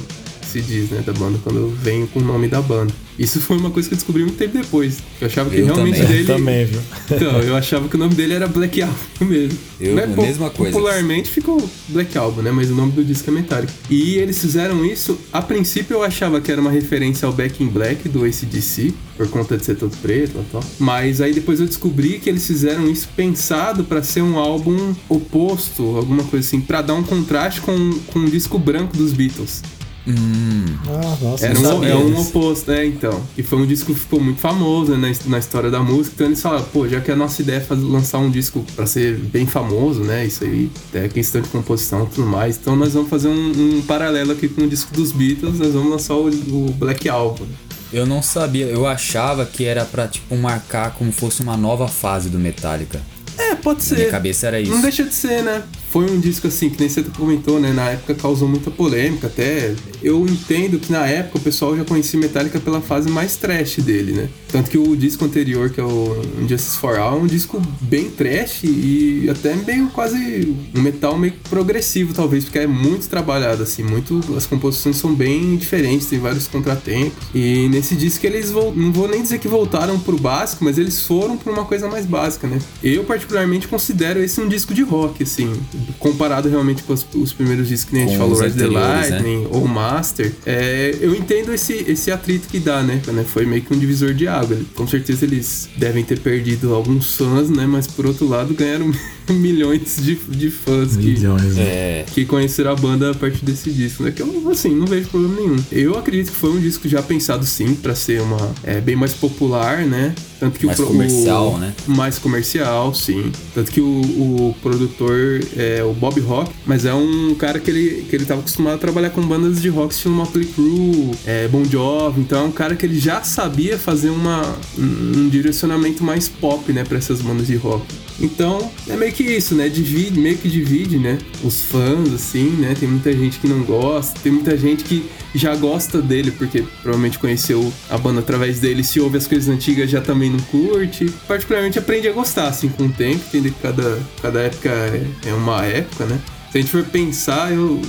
se 0.41 0.61
diz, 0.61 0.89
né, 0.89 1.03
da 1.05 1.11
banda, 1.11 1.37
quando 1.43 1.69
vem 1.81 2.07
com 2.07 2.19
o 2.19 2.23
nome 2.23 2.47
da 2.47 2.61
banda. 2.61 2.93
Isso 3.17 3.39
foi 3.39 3.57
uma 3.57 3.69
coisa 3.69 3.87
que 3.87 3.93
eu 3.93 3.97
descobri 3.97 4.23
muito 4.23 4.37
tempo 4.37 4.57
depois. 4.57 4.97
Eu 5.21 5.27
achava 5.27 5.49
que 5.49 5.57
Eu 5.57 5.65
realmente 5.67 5.97
também. 5.99 6.07
dele. 6.17 6.31
Eu 6.31 6.35
também, 6.37 6.65
viu? 6.65 6.81
Então, 7.11 7.39
eu 7.41 7.55
achava 7.55 7.87
que 7.87 7.95
o 7.95 7.99
nome 7.99 8.15
dele 8.15 8.33
era 8.33 8.47
Black 8.47 8.81
Album 8.81 8.95
mesmo. 9.21 9.59
Eu, 9.79 9.97
a 9.97 10.07
po- 10.07 10.21
mesma 10.23 10.49
coisa. 10.49 10.71
Popularmente 10.71 11.29
ficou 11.29 11.69
Black 11.89 12.17
Album, 12.17 12.41
né? 12.41 12.51
Mas 12.51 12.71
o 12.71 12.75
nome 12.75 12.91
do 12.93 13.03
disco 13.03 13.29
é 13.29 13.33
Metallica. 13.33 13.71
E 13.89 14.15
eles 14.15 14.39
fizeram 14.39 14.83
isso, 14.85 15.17
a 15.31 15.41
princípio 15.41 15.95
eu 15.95 16.03
achava 16.03 16.41
que 16.41 16.51
era 16.51 16.59
uma 16.59 16.71
referência 16.71 17.25
ao 17.27 17.33
Back 17.33 17.63
in 17.63 17.67
Black 17.67 18.09
do 18.09 18.23
ACDC, 18.25 18.93
por 19.15 19.27
conta 19.27 19.57
de 19.57 19.65
ser 19.65 19.75
todo 19.75 19.95
preto 19.97 20.39
e 20.39 20.51
tal. 20.51 20.63
Mas 20.79 21.21
aí 21.21 21.33
depois 21.33 21.59
eu 21.59 21.67
descobri 21.67 22.19
que 22.19 22.29
eles 22.29 22.45
fizeram 22.47 22.89
isso 22.89 23.07
pensado 23.15 23.83
pra 23.83 24.01
ser 24.01 24.21
um 24.23 24.37
álbum 24.39 24.93
oposto, 25.07 25.97
alguma 25.97 26.23
coisa 26.23 26.45
assim, 26.47 26.59
pra 26.61 26.81
dar 26.81 26.95
um 26.95 27.03
contraste 27.03 27.61
com, 27.61 27.91
com 28.07 28.19
o 28.19 28.29
disco 28.29 28.57
branco 28.57 28.95
dos 28.97 29.13
Beatles. 29.13 29.61
Hum, 30.05 30.65
Ah, 30.87 31.17
nossa, 31.21 31.45
Era 31.45 31.59
um, 31.59 31.83
é 31.83 31.95
um 31.95 32.19
oposto, 32.19 32.69
né? 32.69 32.85
Então. 32.85 33.21
E 33.37 33.43
foi 33.43 33.59
um 33.59 33.65
disco 33.65 33.93
que 33.93 33.99
ficou 33.99 34.19
muito 34.19 34.39
famoso 34.39 34.91
né, 34.95 35.13
na, 35.25 35.29
na 35.31 35.39
história 35.39 35.71
da 35.71 35.79
música. 35.81 36.11
Então 36.15 36.27
eles 36.27 36.41
falaram, 36.41 36.65
pô, 36.65 36.87
já 36.87 36.99
que 36.99 37.09
a 37.11 37.15
nossa 37.15 37.41
ideia 37.41 37.57
é 37.57 37.61
fazer, 37.61 37.83
lançar 37.85 38.17
um 38.19 38.29
disco 38.29 38.65
pra 38.75 38.85
ser 38.85 39.15
bem 39.17 39.45
famoso, 39.45 40.01
né? 40.01 40.25
Isso 40.25 40.43
aí 40.43 40.69
é 40.93 41.07
questão 41.07 41.41
de 41.41 41.47
composição 41.49 42.03
e 42.03 42.07
tudo 42.15 42.27
mais. 42.27 42.57
Então 42.57 42.75
nós 42.75 42.93
vamos 42.93 43.09
fazer 43.09 43.29
um, 43.29 43.77
um 43.77 43.81
paralelo 43.83 44.33
aqui 44.33 44.47
com 44.49 44.61
o 44.63 44.67
disco 44.67 44.93
dos 44.93 45.11
Beatles, 45.13 45.57
nós 45.59 45.73
vamos 45.73 45.89
lançar 45.91 46.15
o, 46.15 46.27
o 46.27 46.73
Black 46.77 47.07
Album. 47.07 47.45
eu 47.93 48.05
não 48.05 48.21
sabia, 48.21 48.65
eu 48.65 48.85
achava 48.85 49.45
que 49.45 49.63
era 49.63 49.85
pra, 49.85 50.07
tipo, 50.07 50.35
marcar 50.35 50.91
como 50.95 51.11
fosse 51.13 51.41
uma 51.41 51.55
nova 51.55 51.87
fase 51.87 52.29
do 52.29 52.37
Metallica. 52.39 52.99
É, 53.37 53.55
pode 53.55 53.79
Na 53.89 53.95
minha 53.95 54.05
ser. 54.07 54.11
cabeça 54.11 54.47
era 54.47 54.59
isso. 54.59 54.71
Não 54.71 54.81
deixa 54.81 55.03
de 55.03 55.13
ser, 55.13 55.41
né? 55.43 55.63
Foi 55.93 56.09
um 56.09 56.19
disco 56.19 56.47
assim, 56.47 56.71
que 56.71 56.79
nem 56.79 56.89
você 56.89 57.03
comentou, 57.03 57.59
né? 57.59 57.71
Na 57.71 57.91
época 57.91 58.15
causou 58.15 58.47
muita 58.47 58.71
polêmica, 58.71 59.27
até. 59.27 59.75
Eu 60.01 60.25
entendo 60.25 60.79
que 60.79 60.91
na 60.91 61.05
época 61.05 61.37
o 61.37 61.41
pessoal 61.41 61.77
já 61.77 61.85
conhecia 61.85 62.19
Metallica 62.19 62.59
pela 62.59 62.81
fase 62.81 63.11
mais 63.11 63.35
trash 63.35 63.77
dele, 63.77 64.13
né? 64.13 64.27
Tanto 64.51 64.71
que 64.71 64.77
o 64.79 64.95
disco 64.95 65.23
anterior, 65.23 65.69
que 65.69 65.79
é 65.79 65.83
o 65.83 66.19
Injustice 66.41 66.77
for 66.77 66.97
All, 66.97 67.19
é 67.19 67.21
um 67.21 67.27
disco 67.27 67.61
bem 67.79 68.09
trash 68.09 68.63
e 68.63 69.27
até 69.29 69.55
meio 69.55 69.87
quase 69.89 70.57
um 70.73 70.81
metal 70.81 71.15
meio 71.15 71.33
progressivo, 71.47 72.11
talvez, 72.11 72.45
porque 72.45 72.57
é 72.57 72.65
muito 72.65 73.07
trabalhado, 73.07 73.61
assim, 73.61 73.83
muito. 73.83 74.19
As 74.35 74.47
composições 74.47 74.95
são 74.95 75.13
bem 75.13 75.55
diferentes, 75.57 76.07
tem 76.07 76.17
vários 76.17 76.47
contratempos. 76.47 77.23
E 77.35 77.69
nesse 77.69 77.95
disco 77.95 78.25
eles 78.25 78.49
não 78.49 78.91
vou 78.91 79.07
nem 79.07 79.21
dizer 79.21 79.37
que 79.37 79.47
voltaram 79.47 79.99
pro 79.99 80.17
básico, 80.17 80.63
mas 80.63 80.79
eles 80.79 81.05
foram 81.05 81.37
pra 81.37 81.53
uma 81.53 81.65
coisa 81.65 81.87
mais 81.87 82.07
básica, 82.07 82.47
né? 82.47 82.57
Eu, 82.83 83.03
particularmente, 83.03 83.67
considero 83.67 84.19
esse 84.19 84.41
um 84.41 84.47
disco 84.47 84.73
de 84.73 84.81
rock, 84.81 85.21
assim, 85.21 85.53
comparado 85.99 86.49
realmente 86.49 86.83
com 86.83 86.93
os, 86.93 87.05
os 87.15 87.33
primeiros 87.33 87.67
discos 87.67 87.89
que 87.89 87.95
nem 87.95 88.03
a 88.03 88.07
gente 88.07 88.17
Com 88.17 88.23
falou, 88.23 88.41
Rise 88.41 88.57
the 88.57 88.67
né? 88.67 88.69
Lightning 88.69 89.47
ou 89.49 89.67
Master. 89.67 90.31
É, 90.45 90.97
eu 90.99 91.15
entendo 91.15 91.53
esse, 91.53 91.73
esse 91.87 92.11
atrito 92.11 92.47
que 92.47 92.59
dá, 92.59 92.81
né? 92.81 93.01
Né, 93.07 93.23
Foi 93.27 93.45
meio 93.45 93.61
que 93.61 93.73
um 93.73 93.77
divisor 93.77 94.13
de 94.13 94.27
água. 94.27 94.57
Com 94.75 94.87
certeza 94.87 95.25
eles 95.25 95.69
devem 95.77 96.03
ter 96.03 96.19
perdido 96.19 96.73
alguns 96.73 97.15
fãs, 97.15 97.49
né? 97.49 97.65
Mas 97.65 97.87
por 97.87 98.05
outro 98.05 98.27
lado, 98.27 98.53
ganharam 98.53 98.91
milhões 99.31 99.97
de, 100.01 100.15
de 100.15 100.49
fãs 100.49 100.97
que, 100.97 101.03
Milhões. 101.05 101.55
né? 101.55 101.61
É, 101.63 102.05
que 102.13 102.25
conheceram 102.25 102.71
a 102.71 102.75
banda 102.75 103.11
a 103.11 103.13
partir 103.13 103.45
desse 103.45 103.71
disco, 103.71 104.03
né? 104.03 104.11
Que 104.11 104.21
eu, 104.21 104.49
assim, 104.51 104.75
não 104.75 104.85
vejo 104.85 105.07
problema 105.09 105.35
nenhum. 105.39 105.55
Eu 105.71 105.97
acredito 105.97 106.31
que 106.31 106.37
foi 106.37 106.51
um 106.51 106.59
disco 106.59 106.87
já 106.89 107.01
pensado 107.01 107.45
sim 107.45 107.73
pra 107.75 107.95
ser 107.95 108.21
uma 108.21 108.51
é, 108.63 108.81
bem 108.81 108.95
mais 108.95 109.13
popular, 109.13 109.85
né? 109.85 110.13
Tanto 110.39 110.59
que 110.59 110.65
Mais 110.65 110.79
o, 110.79 110.85
comercial, 110.85 111.53
o- 111.53 111.57
né? 111.57 111.73
Mais 111.87 112.17
comercial, 112.19 112.93
sim. 112.93 113.31
Tanto 113.55 113.71
que 113.71 113.79
o, 113.79 113.85
o 113.85 114.55
produtor 114.61 115.39
é 115.55 115.81
o 115.83 115.93
Bob 115.93 116.19
Rock, 116.19 116.51
mas 116.65 116.83
é 116.83 116.93
um 116.93 117.33
cara 117.35 117.59
que 117.59 117.71
ele, 117.71 118.05
que 118.09 118.15
ele 118.15 118.25
tava 118.25 118.41
acostumado 118.41 118.75
a 118.75 118.77
trabalhar 118.77 119.11
com 119.11 119.21
bandas 119.21 119.61
de 119.61 119.69
rock 119.69 119.93
estilo 119.93 120.13
Motley 120.15 120.45
Crue, 120.45 121.11
é, 121.25 121.47
Bon 121.47 121.63
Jovi, 121.63 122.19
então 122.19 122.41
é 122.41 122.43
um 122.47 122.51
cara 122.51 122.75
que 122.75 122.85
ele 122.85 122.99
já 122.99 123.23
sabia 123.23 123.77
fazer 123.77 124.09
uma, 124.09 124.41
um, 124.77 125.19
um 125.21 125.29
direcionamento 125.29 126.03
mais 126.03 126.27
pop, 126.27 126.71
né, 126.73 126.83
pra 126.83 126.97
essas 126.97 127.21
bandas 127.21 127.47
de 127.47 127.55
rock. 127.55 127.85
Então, 128.19 128.71
é 128.87 128.95
meio 128.95 129.11
que 129.11 129.23
isso, 129.23 129.55
né? 129.55 129.69
Divide, 129.69 130.19
meio 130.19 130.37
que 130.37 130.49
divide, 130.49 130.97
né? 130.97 131.17
Os 131.43 131.63
fãs, 131.63 132.13
assim, 132.13 132.49
né? 132.51 132.75
Tem 132.79 132.87
muita 132.87 133.11
gente 133.11 133.39
que 133.39 133.47
não 133.47 133.63
gosta, 133.63 134.19
tem 134.19 134.31
muita 134.31 134.57
gente 134.57 134.83
que 134.83 135.09
já 135.35 135.55
gosta 135.55 136.01
dele, 136.01 136.31
porque 136.31 136.63
provavelmente 136.81 137.17
conheceu 137.17 137.71
a 137.89 137.97
banda 137.97 138.19
através 138.19 138.59
dele, 138.59 138.83
se 138.83 138.99
ouve 138.99 139.17
as 139.17 139.27
coisas 139.27 139.49
antigas 139.49 139.89
já 139.89 140.01
também 140.01 140.29
não 140.29 140.39
curte. 140.39 141.09
Particularmente 141.27 141.79
aprende 141.79 142.07
a 142.07 142.11
gostar, 142.11 142.47
assim, 142.47 142.69
com 142.69 142.85
o 142.85 142.89
tempo, 142.89 143.23
entender 143.27 143.51
que 143.51 143.59
cada, 143.61 143.99
cada 144.21 144.41
época 144.41 144.69
é, 144.69 145.29
é 145.29 145.33
uma 145.33 145.65
época, 145.65 146.05
né? 146.05 146.19
Se 146.53 146.59
a 146.59 146.61
gente 146.61 146.69
for 146.69 146.83
pensar, 146.83 147.51
eu, 147.51 147.81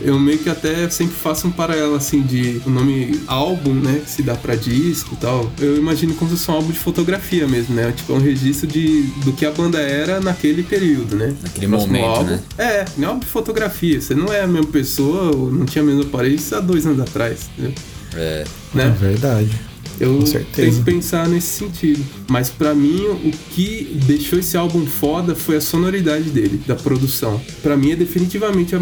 eu 0.00 0.18
meio 0.18 0.38
que 0.38 0.48
até 0.48 0.88
sempre 0.88 1.14
faço 1.14 1.46
um 1.48 1.50
paralelo 1.50 1.94
assim 1.96 2.22
de 2.22 2.62
o 2.64 2.70
nome 2.70 3.20
álbum, 3.26 3.74
né? 3.74 4.00
Que 4.02 4.10
se 4.10 4.22
dá 4.22 4.34
pra 4.34 4.54
disco 4.54 5.10
e 5.12 5.16
tal. 5.18 5.52
Eu 5.60 5.76
imagino 5.76 6.14
como 6.14 6.30
se 6.30 6.38
fosse 6.38 6.50
um 6.50 6.54
álbum 6.54 6.72
de 6.72 6.78
fotografia 6.78 7.46
mesmo, 7.46 7.74
né? 7.74 7.92
Tipo, 7.94 8.14
é 8.14 8.16
um 8.16 8.20
registro 8.22 8.66
de, 8.66 9.02
do 9.22 9.34
que 9.34 9.44
a 9.44 9.50
banda 9.50 9.78
era 9.82 10.18
naquele 10.18 10.62
período, 10.62 11.14
né? 11.14 11.34
Naquele 11.42 11.66
O 11.66 11.68
próximo 11.68 11.92
momento, 11.92 12.22
né? 12.24 12.40
É, 12.56 12.86
é 12.86 12.86
um 13.00 13.06
álbum 13.06 13.20
de 13.20 13.26
fotografia. 13.26 14.00
Você 14.00 14.14
não 14.14 14.32
é 14.32 14.40
a 14.40 14.46
mesma 14.46 14.68
pessoa, 14.72 15.36
não 15.52 15.66
tinha 15.66 15.82
a 15.84 15.86
mesma 15.86 16.04
aparência 16.04 16.56
há 16.56 16.60
dois 16.60 16.86
anos 16.86 17.00
atrás, 17.00 17.50
entendeu? 17.52 17.74
é. 18.16 18.44
É 18.44 18.44
Né? 18.78 18.96
verdade. 18.98 19.50
Eu 19.98 20.22
tento 20.54 20.82
pensar 20.84 21.28
nesse 21.28 21.58
sentido. 21.58 22.04
Mas 22.28 22.48
pra 22.50 22.74
mim, 22.74 23.00
o 23.24 23.32
que 23.50 23.98
deixou 24.06 24.38
esse 24.38 24.56
álbum 24.56 24.84
foda 24.86 25.34
foi 25.34 25.56
a 25.56 25.60
sonoridade 25.60 26.30
dele, 26.30 26.60
da 26.66 26.74
produção. 26.74 27.40
Pra 27.62 27.76
mim 27.76 27.92
é 27.92 27.96
definitivamente 27.96 28.74
a, 28.74 28.78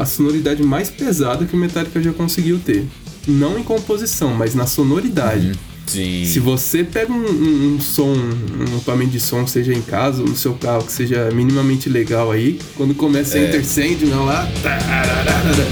a 0.00 0.06
sonoridade 0.06 0.62
mais 0.62 0.90
pesada 0.90 1.44
que 1.44 1.54
o 1.54 1.58
Metallica 1.58 2.02
já 2.02 2.12
conseguiu 2.12 2.58
ter. 2.64 2.84
Não 3.28 3.58
em 3.58 3.62
composição, 3.62 4.34
mas 4.34 4.54
na 4.54 4.66
sonoridade. 4.66 5.52
Sim. 5.86 6.24
Se 6.26 6.40
você 6.40 6.82
pega 6.82 7.12
um, 7.12 7.16
um- 7.24 7.74
um 7.76 7.80
som, 7.80 8.12
um 8.12 8.76
equipamento 8.76 9.10
de 9.12 9.20
som, 9.20 9.46
seja 9.46 9.72
em 9.72 9.80
casa 9.82 10.20
ou 10.20 10.28
no 10.28 10.36
seu 10.36 10.54
carro, 10.54 10.82
que 10.84 10.90
seja 10.92 11.30
minimamente 11.32 11.88
legal 11.88 12.32
aí, 12.32 12.58
quando 12.76 12.92
começa 12.94 13.36
a 13.38 13.40
É. 13.40 13.46
Enter 13.48 13.64
Sandman 13.64 14.24
lá. 14.24 14.50
tararara, 14.64 15.66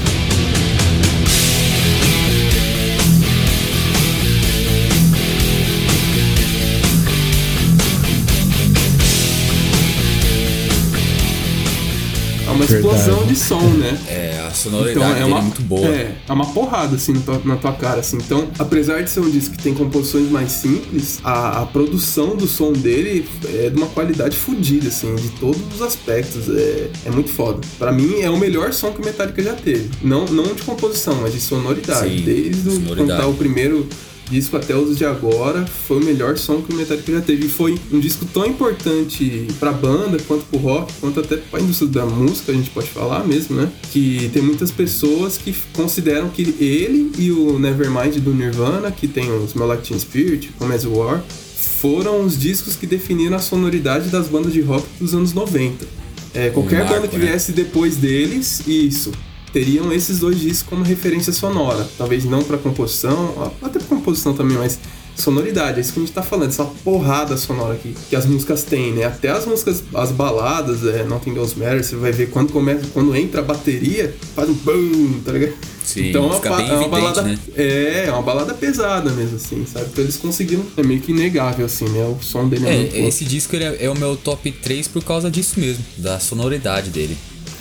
uma 12.55 12.65
Verdade. 12.65 12.95
explosão 12.95 13.25
de 13.27 13.35
som, 13.35 13.61
né? 13.61 13.97
É, 14.07 14.45
a 14.47 14.51
sonoridade 14.51 15.13
dele 15.15 15.33
é 15.33 15.41
muito 15.41 15.61
boa. 15.61 15.87
É, 15.87 16.15
é 16.27 16.33
uma 16.33 16.45
porrada, 16.47 16.95
assim, 16.95 17.13
na 17.13 17.21
tua, 17.21 17.41
na 17.45 17.55
tua 17.55 17.73
cara, 17.73 17.99
assim. 17.99 18.17
Então, 18.17 18.47
apesar 18.57 19.01
de 19.01 19.09
ser 19.09 19.19
um 19.19 19.29
disco 19.29 19.55
que 19.55 19.63
tem 19.63 19.73
composições 19.73 20.29
mais 20.29 20.51
simples, 20.51 21.19
a, 21.23 21.61
a 21.61 21.65
produção 21.65 22.35
do 22.35 22.47
som 22.47 22.71
dele 22.73 23.27
é 23.45 23.69
de 23.69 23.77
uma 23.77 23.87
qualidade 23.87 24.35
fodida, 24.35 24.87
assim, 24.87 25.13
de 25.15 25.29
todos 25.39 25.61
os 25.73 25.81
aspectos. 25.81 26.49
É, 26.49 26.89
é 27.05 27.09
muito 27.11 27.29
foda. 27.31 27.59
Pra 27.77 27.91
mim, 27.91 28.21
é 28.21 28.29
o 28.29 28.37
melhor 28.37 28.73
som 28.73 28.91
que 28.91 29.01
o 29.01 29.05
Metallica 29.05 29.41
já 29.43 29.53
teve. 29.53 29.89
Não, 30.01 30.25
não 30.25 30.43
de 30.53 30.63
composição, 30.63 31.15
mas 31.21 31.33
de 31.33 31.39
sonoridade. 31.39 32.17
Sim, 32.17 32.23
Desde 32.23 32.69
o, 32.69 32.71
sonoridade. 32.71 32.95
quando 32.95 33.17
tá 33.17 33.27
o 33.27 33.33
primeiro 33.33 33.87
disco 34.29 34.57
até 34.57 34.75
os 34.75 34.97
de 34.97 35.05
agora 35.05 35.65
foi 35.65 35.97
o 35.97 36.03
melhor 36.03 36.37
som 36.37 36.61
que 36.61 36.73
o 36.73 36.75
Metallica 36.75 37.11
já 37.11 37.21
teve. 37.21 37.45
E 37.45 37.49
foi 37.49 37.77
um 37.91 37.99
disco 37.99 38.25
tão 38.25 38.45
importante 38.45 39.47
pra 39.59 39.71
banda, 39.71 40.17
quanto 40.27 40.45
pro 40.45 40.59
rock, 40.59 40.93
quanto 40.99 41.19
até 41.19 41.37
pra 41.37 41.59
indústria 41.59 41.89
da 41.89 42.05
música, 42.05 42.51
a 42.51 42.55
gente 42.55 42.69
pode 42.69 42.87
falar 42.87 43.25
mesmo, 43.25 43.55
né? 43.55 43.71
Que 43.91 44.29
tem 44.33 44.41
muitas 44.41 44.71
pessoas 44.71 45.37
que 45.37 45.55
consideram 45.73 46.29
que 46.29 46.55
ele 46.59 47.11
e 47.17 47.31
o 47.31 47.59
Nevermind 47.59 48.17
do 48.17 48.33
Nirvana, 48.33 48.91
que 48.91 49.07
tem 49.07 49.31
os 49.31 49.53
Teen 49.83 49.99
Spirit, 49.99 50.51
Come 50.57 50.73
As 50.73 50.85
Are, 50.85 51.21
foram 51.55 52.25
os 52.25 52.39
discos 52.39 52.75
que 52.75 52.87
definiram 52.87 53.35
a 53.35 53.39
sonoridade 53.39 54.09
das 54.09 54.27
bandas 54.27 54.53
de 54.53 54.61
rock 54.61 54.85
dos 54.99 55.13
anos 55.13 55.33
90. 55.33 55.85
É, 56.33 56.49
qualquer 56.49 56.79
marco, 56.79 56.93
banda 56.93 57.07
que 57.07 57.17
né? 57.17 57.27
viesse 57.27 57.51
depois 57.51 57.95
deles, 57.95 58.61
isso 58.67 59.11
teriam 59.55 59.93
esses 59.93 60.19
dois 60.19 60.37
discos 60.37 60.63
como 60.67 60.83
referência 60.83 61.31
sonora. 61.31 61.87
Talvez 61.97 62.25
não 62.25 62.43
pra 62.43 62.57
composição, 62.57 63.53
até 63.61 63.79
pra 63.79 63.87
composição 63.87 64.33
também, 64.33 64.57
mas 64.57 64.77
sonoridade, 65.15 65.77
é 65.77 65.81
isso 65.81 65.93
que 65.93 65.99
a 65.99 66.03
gente 66.03 66.11
tá 66.11 66.21
falando, 66.21 66.49
essa 66.49 66.65
porrada 66.83 67.37
sonora 67.37 67.75
que, 67.75 67.95
que 68.09 68.17
as 68.17 68.25
músicas 68.25 68.63
têm, 68.63 68.91
né? 68.91 69.05
Até 69.05 69.29
as 69.29 69.45
músicas, 69.45 69.81
as 69.93 70.11
baladas, 70.11 70.85
é, 70.85 71.05
Nothing 71.05 71.37
Else 71.37 71.57
Matters, 71.57 71.85
você 71.85 71.95
vai 71.95 72.11
ver 72.11 72.31
quando 72.31 72.51
começa, 72.51 72.81
quando 72.93 73.15
entra 73.15 73.39
a 73.39 73.43
bateria, 73.45 74.13
faz 74.35 74.49
um 74.49 74.53
BUM, 74.55 75.21
tá 75.23 75.31
ligado? 75.31 75.53
Sim, 75.85 76.09
então 76.09 76.23
é 76.33 76.49
uma, 76.49 76.61
é 76.61 76.73
uma 76.77 76.87
balada. 76.89 77.21
né? 77.21 77.39
É, 77.55 78.05
é 78.07 78.11
uma 78.11 78.23
balada 78.23 78.53
pesada 78.53 79.09
mesmo, 79.11 79.37
assim, 79.37 79.65
sabe? 79.71 79.85
Então 79.89 80.03
eles 80.03 80.17
conseguiram. 80.17 80.65
É 80.75 80.83
meio 80.83 80.99
que 80.99 81.13
inegável, 81.13 81.65
assim, 81.65 81.85
né? 81.87 82.03
O 82.03 82.21
som 82.21 82.49
dele 82.49 82.67
é, 82.67 82.77
muito 82.77 82.95
É, 82.97 83.01
bom. 83.03 83.07
esse 83.07 83.23
disco 83.23 83.55
ele 83.55 83.63
é, 83.63 83.85
é 83.85 83.89
o 83.89 83.97
meu 83.97 84.17
top 84.17 84.51
3 84.51 84.89
por 84.89 85.01
causa 85.01 85.31
disso 85.31 85.57
mesmo, 85.61 85.85
da 85.97 86.19
sonoridade 86.19 86.89
dele. 86.89 87.15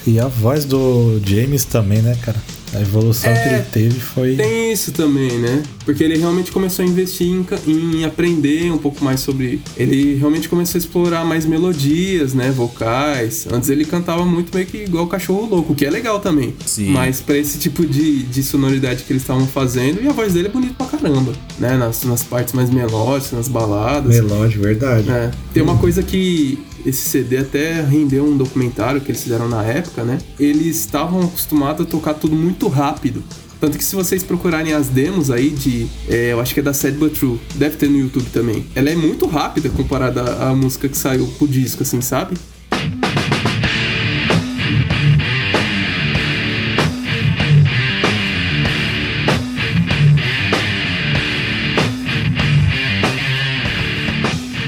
E 0.06 0.20
a 0.20 0.28
voz 0.28 0.64
do 0.64 1.20
James 1.25 1.64
também, 1.64 2.02
né, 2.02 2.16
cara? 2.23 2.40
A 2.75 2.80
evolução 2.80 3.30
é, 3.30 3.34
que 3.34 3.54
ele 3.54 3.62
teve 3.70 4.00
foi. 4.00 4.34
Tem 4.34 4.73
isso 4.73 4.90
também, 4.90 5.38
né? 5.38 5.62
Porque 5.84 6.02
ele 6.02 6.18
realmente 6.18 6.50
começou 6.50 6.84
a 6.84 6.88
investir 6.88 7.26
em, 7.26 7.46
em, 7.68 8.04
aprender 8.04 8.73
um 8.73 8.78
pouco 8.78 9.04
mais 9.04 9.20
sobre. 9.20 9.61
Ele 9.76 10.16
realmente 10.16 10.49
começou 10.49 10.76
a 10.76 10.80
explorar 10.80 11.25
mais 11.25 11.46
melodias, 11.46 12.34
né? 12.34 12.50
Vocais. 12.50 13.46
Antes 13.50 13.70
ele 13.70 13.84
cantava 13.84 14.25
muito 14.25 14.52
meio 14.52 14.66
que 14.66 14.78
igual 14.78 15.06
cachorro 15.06 15.46
louco, 15.49 15.75
que 15.75 15.87
é 15.87 15.90
legal 15.90 16.18
também. 16.18 16.52
Sim. 16.66 16.90
Mas 16.90 17.20
para 17.20 17.38
esse 17.38 17.58
tipo 17.58 17.87
de, 17.87 18.25
de 18.25 18.42
sonoridade 18.42 19.04
que 19.04 19.12
eles 19.12 19.23
estavam 19.23 19.46
fazendo, 19.46 20.02
e 20.02 20.08
a 20.08 20.12
voz 20.12 20.34
dele 20.34 20.49
é 20.49 20.50
bonita 20.50 20.75
pra 20.75 20.87
caramba, 20.99 21.32
né? 21.58 21.76
Nas, 21.76 22.02
nas 22.02 22.25
partes 22.25 22.52
mais 22.54 22.70
melódicas, 22.70 23.32
nas 23.32 23.49
baladas. 23.49 24.16
Melódico, 24.16 24.64
verdade. 24.64 25.08
É. 25.08 25.30
Tem 25.52 25.62
uma 25.62 25.78
coisa 25.78 26.02
que 26.02 26.58
esse 26.85 27.09
CD 27.09 27.38
até 27.38 27.81
rendeu 27.81 28.25
um 28.25 28.37
documentário 28.37 29.00
que 29.00 29.11
eles 29.11 29.23
fizeram 29.23 29.49
na 29.49 29.62
época, 29.62 30.05
né? 30.05 30.19
Eles 30.38 30.76
estavam 30.76 31.23
acostumados 31.23 31.87
a 31.87 31.88
tocar 31.88 32.14
tudo 32.14 32.37
muito 32.37 32.69
rápido. 32.69 33.23
Tanto 33.61 33.79
que 33.79 33.85
se 33.85 33.97
vocês 33.97 34.23
procurarem 34.23 34.75
as 34.75 34.88
demos 34.88 35.31
aí 35.31 35.49
de. 35.49 35.87
É, 36.09 36.33
eu 36.33 36.41
acho 36.41 36.53
que 36.53 36.61
é 36.61 36.62
da 36.62 36.75
Sad 36.75 36.99
But 36.99 37.14
True, 37.14 37.41
deve 37.55 37.76
ter 37.76 37.88
no 37.88 37.99
YouTube 37.99 38.26
também. 38.31 38.67
Ela 38.75 38.91
é 38.91 38.95
muito 38.95 39.26
rápida 39.26 39.71
comparada 39.71 40.23
à 40.23 40.55
música 40.55 40.88
que 40.88 40.97
saiu 40.97 41.26
pro 41.38 41.49
disco, 41.49 41.83
assim, 41.83 42.00
sabe? 42.00 42.37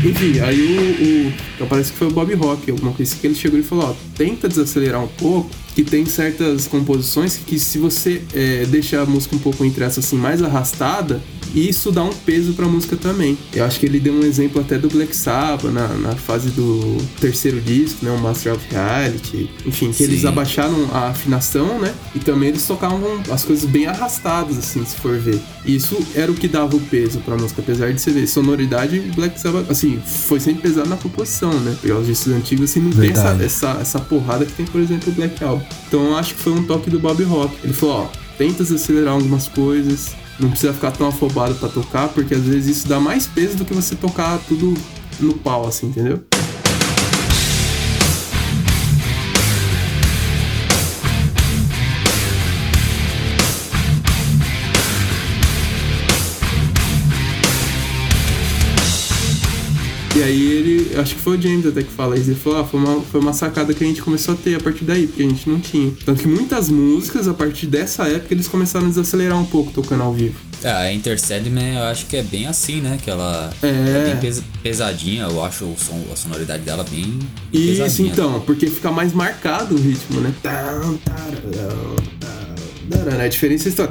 Enfim, 0.03 0.41
aí 0.41 0.76
o, 1.01 1.33
então 1.55 1.67
parece 1.67 1.93
que 1.93 1.99
foi 1.99 2.09
o 2.09 2.11
Bob 2.11 2.33
Rock, 2.35 2.71
alguma 2.71 2.93
coisa 2.93 3.15
que 3.17 3.27
ele 3.27 3.35
chegou 3.35 3.59
e 3.59 3.63
falou, 3.63 3.91
ó, 3.91 3.95
tenta 4.17 4.49
desacelerar 4.49 5.03
um 5.03 5.09
pouco, 5.09 5.51
que 5.75 5.85
tem 5.85 6.07
certas 6.07 6.67
composições 6.67 7.37
que 7.37 7.59
se 7.59 7.79
você 7.79 8.23
é, 8.35 8.65
deixar 8.67 9.03
a 9.03 9.07
música 9.07 9.37
um 9.37 9.39
pouco 9.39 9.65
entre 9.65 9.85
essas 9.85 10.05
assim 10.05 10.17
mais 10.17 10.43
arrastada, 10.43 11.23
e 11.57 11.71
isso 11.71 11.91
dá 11.91 12.05
um 12.05 12.13
peso 12.13 12.53
pra 12.53 12.67
música 12.67 12.97
também. 12.97 13.39
Eu 13.55 13.65
acho 13.65 13.81
que 13.81 13.87
ele 13.87 13.99
deu 13.99 14.13
um 14.13 14.23
exemplo 14.23 14.61
até 14.61 14.77
do 14.77 14.89
Black 14.89 15.17
Sabbath 15.17 15.65
na, 15.73 15.89
na 15.89 16.15
fase 16.15 16.51
do 16.51 16.99
terceiro 17.19 17.59
disco, 17.63 18.05
né? 18.05 18.11
O 18.11 18.19
Master 18.19 18.53
of 18.53 18.63
Reality. 18.71 19.49
Enfim, 19.65 19.89
que 19.89 19.97
Sim. 19.97 20.05
eles 20.05 20.27
abaixaram 20.27 20.77
a 20.93 21.09
afinação, 21.09 21.79
né? 21.81 21.95
E 22.15 22.19
também 22.19 22.51
eles 22.51 22.67
tocavam 22.67 23.23
as 23.31 23.43
coisas 23.43 23.65
bem 23.65 23.87
arrastadas, 23.87 24.59
assim, 24.59 24.85
se 24.85 24.97
for 24.97 25.19
ver. 25.19 25.41
E 25.65 25.75
isso 25.75 25.97
era 26.15 26.31
o 26.31 26.35
que 26.35 26.47
dava 26.47 26.77
o 26.77 26.81
peso 26.81 27.21
pra 27.21 27.35
música, 27.37 27.63
apesar 27.63 27.91
de 27.91 28.03
você 28.03 28.11
ver 28.11 28.27
sonoridade, 28.27 29.01
Black 29.17 29.41
Sabbath, 29.41 29.71
assim, 29.71 29.99
foi 30.05 30.39
sempre 30.39 30.61
pesado 30.61 30.91
na 30.91 30.99
composição, 30.99 31.53
né? 31.61 31.75
Pegar 31.81 31.97
os 31.97 32.07
discos 32.07 32.35
antigos, 32.35 32.71
assim, 32.71 32.81
não 32.81 32.91
Verdade. 32.91 33.39
tem 33.39 33.47
essa, 33.47 33.69
essa, 33.69 33.81
essa 33.81 33.99
porrada 34.01 34.45
que 34.45 34.53
tem, 34.53 34.67
por 34.67 34.81
exemplo, 34.81 35.11
o 35.11 35.15
Black 35.15 35.43
Album. 35.43 35.65
Então 35.89 36.05
eu 36.05 36.17
acho 36.17 36.35
que 36.35 36.41
foi 36.43 36.53
um 36.53 36.65
toque 36.65 36.91
do 36.91 37.01
Bob 37.01 37.23
Rock. 37.25 37.57
Ele 37.65 37.73
falou, 37.73 38.03
ó, 38.03 38.09
tenta 38.37 38.63
acelerar 38.63 39.15
algumas 39.15 39.49
coisas, 39.49 40.15
não 40.39 40.51
precisa 40.51 40.73
ficar 40.73 40.91
tão 40.93 41.09
afobado 41.09 41.55
para 41.55 41.69
tocar, 41.69 42.09
porque 42.09 42.35
às 42.35 42.43
vezes 42.43 42.79
isso 42.79 42.89
dá 42.89 43.01
mais 43.01 43.27
peso 43.27 43.57
do 43.57 43.65
que 43.65 43.75
você 43.75 43.95
tocar 43.95 44.39
tudo 44.47 44.75
no 45.21 45.35
pau, 45.35 45.67
assim, 45.67 45.87
entendeu? 45.89 46.23
E 60.17 60.23
aí 60.23 60.51
ele, 60.51 60.97
acho 60.99 61.15
que 61.15 61.21
foi 61.21 61.37
o 61.37 61.43
James 61.43 61.67
até 61.67 61.83
que 61.83 61.93
fala 61.93 62.17
isso, 62.17 62.31
ele 62.31 62.41
falou, 62.41 62.61
ah, 62.61 62.65
foi 62.65 62.81
uma, 62.81 63.03
foi 63.03 63.21
uma 63.21 63.35
sacada 63.35 63.75
que 63.75 63.85
a 63.85 63.87
gente 63.87 64.01
começou 64.01 64.33
a 64.33 64.37
ter 64.39 64.55
a 64.55 64.61
partir 64.61 64.83
daí, 64.83 65.07
porque 65.07 65.23
a 65.23 65.29
gente 65.29 65.47
não 65.47 65.61
tinha. 65.61 65.93
Tanto 66.07 66.23
que 66.23 66.27
muitas 66.27 66.71
músicas, 66.71 67.29
a 67.29 67.35
partir 67.35 67.67
dessa 67.67 68.09
época, 68.09 68.33
eles 68.33 68.49
começaram 68.49 68.87
a 68.87 68.89
desacelerar 68.89 69.39
um 69.39 69.45
pouco 69.45 69.71
tocando 69.73 70.03
ao 70.03 70.15
vivo. 70.15 70.37
É, 70.63 70.71
a 70.71 70.91
Intercedman 70.91 71.75
eu 71.75 71.83
acho 71.83 72.07
que 72.07 72.17
é 72.17 72.23
bem 72.23 72.47
assim, 72.47 72.81
né? 72.81 72.99
Que 73.03 73.11
ela 73.11 73.53
é, 73.63 73.67
é 73.69 74.05
bem 74.07 74.17
pes 74.17 74.43
pesadinha, 74.63 75.25
eu 75.25 75.45
acho 75.45 75.65
o 75.67 75.77
som, 75.79 76.03
a 76.11 76.17
sonoridade 76.17 76.63
dela 76.63 76.85
bem 76.91 77.19
Isso, 77.53 77.83
pesadinha. 77.83 78.11
então, 78.11 78.41
porque 78.41 78.69
fica 78.69 78.91
mais 78.91 79.13
marcado 79.13 79.75
o 79.75 79.79
ritmo, 79.79 80.23
né? 80.23 80.33
A 83.11 83.29
diferença 83.29 83.69
está. 83.69 83.89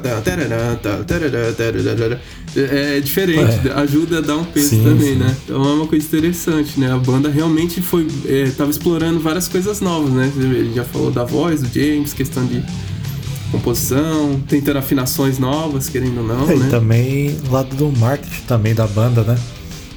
É 2.55 2.99
diferente, 3.01 3.69
ajuda 3.75 4.19
a 4.19 4.21
dar 4.21 4.37
um 4.37 4.45
peso 4.45 4.69
sim, 4.69 4.83
também, 4.83 5.13
sim. 5.13 5.15
né? 5.15 5.35
Então 5.43 5.61
é 5.61 5.73
uma 5.73 5.87
coisa 5.87 6.05
interessante, 6.05 6.79
né? 6.79 6.91
A 6.91 6.97
banda 6.97 7.29
realmente 7.29 7.81
foi. 7.81 8.07
É, 8.25 8.49
tava 8.51 8.71
explorando 8.71 9.19
várias 9.19 9.47
coisas 9.47 9.81
novas, 9.81 10.11
né? 10.11 10.31
Ele 10.37 10.73
já 10.73 10.83
falou 10.83 11.11
da 11.11 11.23
voz 11.23 11.61
do 11.61 11.67
James, 11.67 12.13
questão 12.13 12.45
de 12.45 12.63
composição, 13.51 14.41
tentando 14.47 14.79
afinações 14.79 15.39
novas, 15.39 15.89
querendo 15.89 16.19
ou 16.19 16.27
não, 16.27 16.49
é, 16.49 16.55
né? 16.55 16.67
E 16.67 16.69
também 16.69 17.37
lado 17.49 17.75
do 17.75 17.91
marketing 17.97 18.41
também 18.47 18.73
da 18.73 18.87
banda, 18.87 19.23
né? 19.23 19.37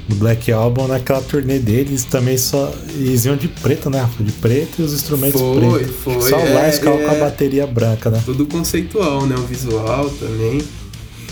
No 0.09 0.17
Black 0.17 0.51
Album, 0.51 0.89
naquela 0.89 1.21
turnê 1.21 1.59
deles, 1.59 2.05
também 2.05 2.39
só. 2.39 2.73
Eles 2.95 3.27
iam 3.27 3.37
de 3.37 3.49
preto, 3.49 3.91
né? 3.91 4.09
De 4.19 4.33
preto 4.33 4.81
e 4.81 4.83
os 4.83 4.95
instrumentos 4.95 5.41
foi, 5.41 5.61
pretos. 5.61 5.97
Foi, 6.03 6.31
Só 6.31 6.37
o 6.37 6.41
é, 6.41 6.55
Lars 6.55 6.77
é, 6.77 6.79
com 6.81 7.11
a 7.11 7.15
bateria 7.15 7.67
branca, 7.67 8.11
né? 8.11 8.23
Tudo 8.25 8.47
conceitual, 8.47 9.27
né? 9.27 9.37
O 9.37 9.43
visual 9.43 10.09
também. 10.11 10.63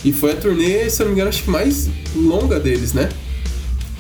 E 0.05 0.13
foi 0.13 0.33
a 0.33 0.37
turnê, 0.37 0.91
se 0.91 1.01
eu 1.01 1.07
não 1.07 1.13
me 1.13 1.15
engano, 1.15 1.31
acho 1.31 1.43
que 1.43 1.51
mais 1.51 1.89
longa 2.15 2.61
deles, 2.61 2.93
né? 2.93 3.09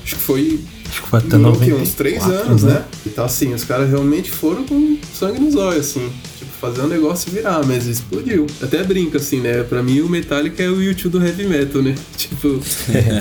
Acho 0.04 0.14
que 0.14 0.22
foi. 0.22 0.60
Acho 0.88 1.02
que 1.02 1.08
foi 1.08 1.18
até 1.18 1.36
94, 1.36 1.82
uns 1.82 1.94
três 1.94 2.22
anos, 2.24 2.62
né? 2.62 2.74
né? 2.74 2.84
Então, 3.06 3.24
assim, 3.24 3.52
os 3.54 3.64
caras 3.64 3.88
realmente 3.88 4.30
foram 4.30 4.64
com 4.64 4.98
sangue 5.12 5.40
nos 5.40 5.56
olhos, 5.56 5.80
assim 5.80 6.12
fazer 6.60 6.82
um 6.82 6.86
negócio 6.86 7.30
virar, 7.30 7.64
mas 7.66 7.86
explodiu. 7.86 8.46
Até 8.62 8.82
brinco 8.82 9.16
assim, 9.16 9.40
né? 9.40 9.62
Pra 9.62 9.82
mim 9.82 10.00
o 10.00 10.08
Metallica 10.08 10.62
é 10.62 10.68
o 10.68 10.82
YouTube 10.82 11.12
do 11.12 11.24
heavy 11.24 11.46
metal, 11.46 11.82
né? 11.82 11.94
Tipo, 12.16 12.60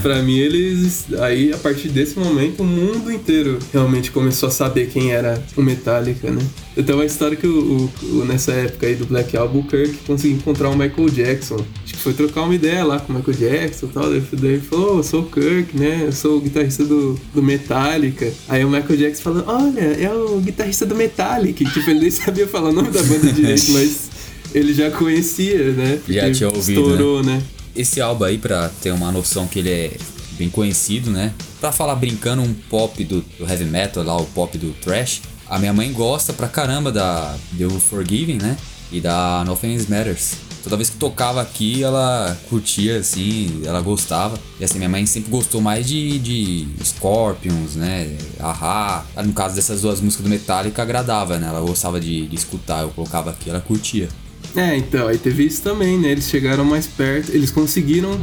pra 0.02 0.22
mim 0.22 0.38
eles. 0.38 1.06
Aí 1.20 1.54
a 1.54 1.58
partir 1.58 1.90
desse 1.90 2.18
momento 2.18 2.62
o 2.62 2.66
mundo 2.66 3.12
inteiro 3.12 3.60
realmente 3.72 4.12
começou 4.12 4.48
a 4.50 4.52
saber 4.52 4.88
quem 4.88 5.12
era 5.12 5.42
o 5.56 5.62
Metallica, 5.62 6.30
né? 6.32 6.42
Então 6.78 7.00
a 7.00 7.06
história 7.06 7.38
que 7.38 7.48
o, 7.48 7.90
o, 8.04 8.26
nessa 8.26 8.52
época 8.52 8.86
aí 8.86 8.96
do 8.96 9.06
Black 9.06 9.36
Album, 9.38 9.60
o 9.60 9.64
Kirk 9.64 9.98
conseguiu 10.06 10.38
encontrar 10.38 10.70
o 10.70 10.78
Michael 10.78 11.10
Jackson. 11.10 11.56
Acho 11.84 11.94
que 11.94 12.00
foi 12.00 12.14
trocar 12.14 12.42
uma 12.42 12.54
ideia 12.54 12.84
lá 12.84 13.00
com 13.00 13.14
o 13.14 13.16
Michael 13.16 13.38
Jackson 13.38 13.86
e 13.86 13.90
tal. 13.90 14.10
Daí, 14.10 14.24
ele 14.44 14.60
falou, 14.60 14.96
oh, 14.96 15.00
eu 15.00 15.04
sou 15.04 15.22
o 15.22 15.26
Kirk, 15.30 15.78
né? 15.78 16.04
Eu 16.06 16.12
sou 16.12 16.38
o 16.38 16.42
guitarrista 16.42 16.84
do, 16.84 17.20
do 17.34 17.42
Metallica. 17.42 18.32
Aí 18.50 18.66
o 18.66 18.70
Michael 18.70 18.98
Jackson 18.98 19.24
falou, 19.24 19.44
olha, 19.48 19.80
é 19.80 20.14
o 20.14 20.40
guitarrista 20.40 20.86
do 20.86 20.96
Metallica. 20.96 21.64
tipo, 21.64 21.90
ele 21.90 22.02
nem 22.02 22.12
sabia 22.12 22.48
falar 22.48 22.70
o 22.70 22.74
nome 22.74 22.92
da 22.92 23.02
banda 23.04 23.32
direito, 23.32 23.72
mas 23.72 24.10
ele 24.54 24.74
já 24.74 24.92
conhecia, 24.92 25.72
né? 25.72 26.00
Já 26.08 26.32
tinha 26.32 26.50
ouvido, 26.50 26.82
estourou, 26.82 27.24
né? 27.24 27.38
né? 27.38 27.44
Esse 27.76 28.02
álbum 28.02 28.26
aí, 28.26 28.38
pra 28.38 28.70
ter 28.82 28.92
uma 28.92 29.12
noção 29.12 29.48
que 29.48 29.60
ele 29.60 29.70
é 29.70 29.92
bem 30.38 30.50
conhecido, 30.50 31.10
né? 31.10 31.34
Pra 31.60 31.72
falar 31.72 31.96
brincando 31.96 32.42
um 32.42 32.54
pop 32.70 33.04
do, 33.04 33.22
do 33.38 33.50
heavy 33.50 33.66
metal 33.66 34.04
lá, 34.04 34.18
o 34.18 34.26
pop 34.26 34.58
do 34.58 34.72
thrash, 34.82 35.22
a 35.48 35.60
minha 35.60 35.74
mãe 35.74 35.92
gosta 35.92 36.34
pra 36.34 36.48
caramba 36.48 36.92
da 36.92 37.36
The 37.58 37.70
Forgiving, 37.80 38.38
né? 38.38 38.58
E 38.92 39.00
da 39.00 39.44
Nothing 39.46 39.78
Matters. 39.90 40.36
Toda 40.64 40.78
vez 40.78 40.90
que 40.90 40.98
tocava 40.98 41.42
aqui, 41.42 41.84
ela 41.84 42.36
curtia, 42.50 42.98
assim, 42.98 43.62
ela 43.64 43.82
gostava. 43.82 44.40
E 44.60 44.64
assim, 44.64 44.78
minha 44.80 44.90
mãe 44.90 45.06
sempre 45.06 45.30
gostou 45.30 45.62
mais 45.62 45.88
de, 45.88 46.18
de 46.18 46.68
Scorpions, 46.84 47.76
né? 47.76 48.18
Ahá. 48.40 49.06
No 49.24 49.34
caso 49.34 49.54
dessas 49.56 49.82
duas 49.82 50.02
músicas 50.02 50.24
do 50.24 50.30
Metallica, 50.30 50.82
agradava, 50.82 51.38
né? 51.38 51.48
Ela 51.48 51.62
gostava 51.62 52.00
de, 52.00 52.26
de 52.26 52.36
escutar, 52.36 52.82
eu 52.82 52.90
colocava 52.90 53.30
aqui, 53.30 53.50
ela 53.50 53.62
curtia. 53.62 54.10
É, 54.56 54.76
então, 54.76 55.08
aí 55.08 55.18
teve 55.20 55.46
isso 55.46 55.62
também, 55.62 56.00
né? 56.00 56.10
Eles 56.10 56.28
chegaram 56.28 56.66
mais 56.66 56.88
perto, 56.88 57.30
eles 57.32 57.52
conseguiram 57.52 58.18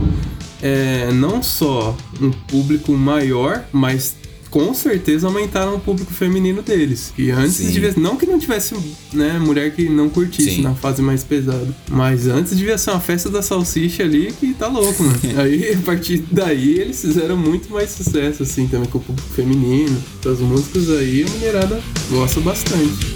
é, 0.60 1.12
não 1.12 1.42
só 1.42 1.96
um 2.20 2.30
público 2.30 2.92
maior, 2.92 3.64
mas 3.70 4.16
com 4.52 4.74
certeza 4.74 5.26
aumentaram 5.26 5.76
o 5.76 5.80
público 5.80 6.12
feminino 6.12 6.60
deles. 6.60 7.12
E 7.16 7.30
antes 7.30 7.56
devia. 7.72 7.94
Não 7.96 8.16
que 8.16 8.26
não 8.26 8.38
tivesse, 8.38 8.74
né, 9.12 9.38
mulher 9.38 9.74
que 9.74 9.88
não 9.88 10.10
curtisse 10.10 10.56
Sim. 10.56 10.62
na 10.62 10.74
fase 10.74 11.00
mais 11.00 11.24
pesada. 11.24 11.74
Mas 11.90 12.26
antes 12.26 12.54
devia 12.54 12.76
ser 12.76 12.90
uma 12.90 13.00
festa 13.00 13.30
da 13.30 13.40
salsicha 13.40 14.02
ali 14.02 14.30
que 14.38 14.52
tá 14.52 14.68
louco, 14.68 15.02
mano. 15.02 15.18
aí, 15.40 15.72
a 15.72 15.78
partir 15.78 16.22
daí, 16.30 16.78
eles 16.78 17.00
fizeram 17.00 17.36
muito 17.36 17.72
mais 17.72 17.90
sucesso, 17.90 18.42
assim, 18.42 18.68
também 18.68 18.88
com 18.88 18.98
o 18.98 19.00
público 19.00 19.28
feminino. 19.30 19.96
As 20.30 20.38
músicas 20.40 20.90
aí, 20.90 21.24
a 21.26 21.30
mulherada 21.30 21.80
gosta 22.10 22.40
bastante. 22.40 23.11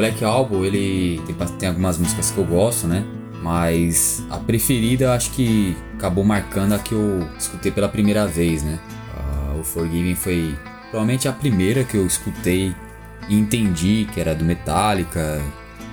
Black 0.00 0.24
Album, 0.24 0.64
ele 0.64 1.20
tem, 1.26 1.36
tem 1.58 1.68
algumas 1.68 1.98
músicas 1.98 2.30
que 2.30 2.38
eu 2.38 2.44
gosto, 2.46 2.86
né? 2.86 3.04
Mas 3.42 4.24
a 4.30 4.38
preferida 4.38 5.12
acho 5.12 5.30
que 5.32 5.76
acabou 5.94 6.24
marcando 6.24 6.72
a 6.72 6.78
que 6.78 6.94
eu 6.94 7.28
escutei 7.38 7.70
pela 7.70 7.86
primeira 7.86 8.26
vez, 8.26 8.62
né? 8.62 8.78
Uh, 9.14 9.60
o 9.60 9.62
Forgiving 9.62 10.14
foi 10.14 10.56
provavelmente 10.88 11.28
a 11.28 11.32
primeira 11.32 11.84
que 11.84 11.98
eu 11.98 12.06
escutei 12.06 12.74
e 13.28 13.38
entendi 13.38 14.08
que 14.10 14.18
era 14.18 14.34
do 14.34 14.42
Metallica. 14.42 15.38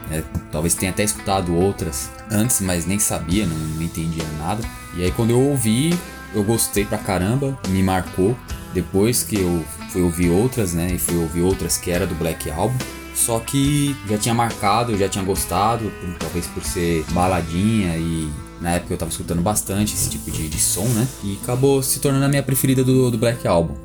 Né? 0.09 0.23
Talvez 0.53 0.73
tenha 0.73 0.93
até 0.93 1.03
escutado 1.03 1.53
outras 1.53 2.09
antes, 2.31 2.61
mas 2.61 2.85
nem 2.85 2.99
sabia, 2.99 3.45
não, 3.45 3.57
não 3.57 3.81
entendia 3.81 4.23
nada. 4.39 4.63
E 4.95 5.03
aí 5.03 5.11
quando 5.11 5.31
eu 5.31 5.41
ouvi, 5.41 5.93
eu 6.33 6.45
gostei 6.45 6.85
pra 6.85 6.97
caramba, 6.97 7.59
me 7.67 7.83
marcou. 7.83 8.37
Depois 8.73 9.21
que 9.21 9.37
eu 9.37 9.65
fui 9.89 10.01
ouvir 10.01 10.29
outras, 10.29 10.73
né? 10.73 10.91
E 10.93 10.97
fui 10.97 11.17
ouvir 11.17 11.41
outras 11.41 11.75
que 11.75 11.91
era 11.91 12.07
do 12.07 12.15
Black 12.15 12.49
Album. 12.49 12.77
Só 13.17 13.39
que 13.39 13.95
já 14.07 14.17
tinha 14.17 14.33
marcado, 14.33 14.95
já 14.95 15.09
tinha 15.09 15.23
gostado, 15.23 15.91
talvez 16.19 16.45
por 16.45 16.63
ser 16.63 17.03
baladinha 17.09 17.97
e 17.97 18.31
na 18.61 18.71
época 18.71 18.93
eu 18.93 18.97
tava 18.97 19.09
escutando 19.09 19.41
bastante 19.41 19.95
esse 19.95 20.09
tipo 20.09 20.29
de, 20.29 20.47
de 20.47 20.59
som, 20.59 20.85
né? 20.85 21.07
E 21.23 21.37
acabou 21.43 21.81
se 21.81 21.99
tornando 21.99 22.25
a 22.25 22.29
minha 22.29 22.43
preferida 22.43 22.83
do, 22.83 23.09
do 23.09 23.17
Black 23.17 23.45
Album. 23.47 23.75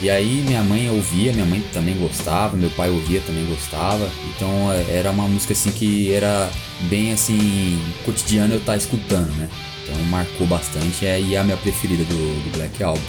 E 0.00 0.10
aí 0.10 0.42
minha 0.44 0.64
mãe 0.64 0.90
ouvia, 0.90 1.32
minha 1.32 1.46
mãe 1.46 1.64
também 1.72 1.96
gostava, 1.96 2.56
meu 2.56 2.70
pai 2.70 2.90
ouvia, 2.90 3.20
também 3.20 3.46
gostava. 3.46 4.10
Então 4.34 4.72
é, 4.72 4.98
era 4.98 5.12
uma 5.12 5.28
música 5.28 5.52
assim 5.52 5.70
que 5.70 6.12
era 6.12 6.50
bem 6.90 7.12
assim, 7.12 7.80
cotidiano 8.04 8.54
eu 8.54 8.58
estar 8.58 8.72
tá 8.72 8.78
escutando, 8.78 9.30
né? 9.36 9.48
Então 9.84 9.96
marcou 10.06 10.44
bastante 10.46 11.06
é, 11.06 11.20
e 11.20 11.36
é 11.36 11.38
a 11.38 11.44
minha 11.44 11.56
preferida 11.56 12.02
do, 12.02 12.44
do 12.44 12.56
Black 12.56 12.82
Album. 12.82 13.00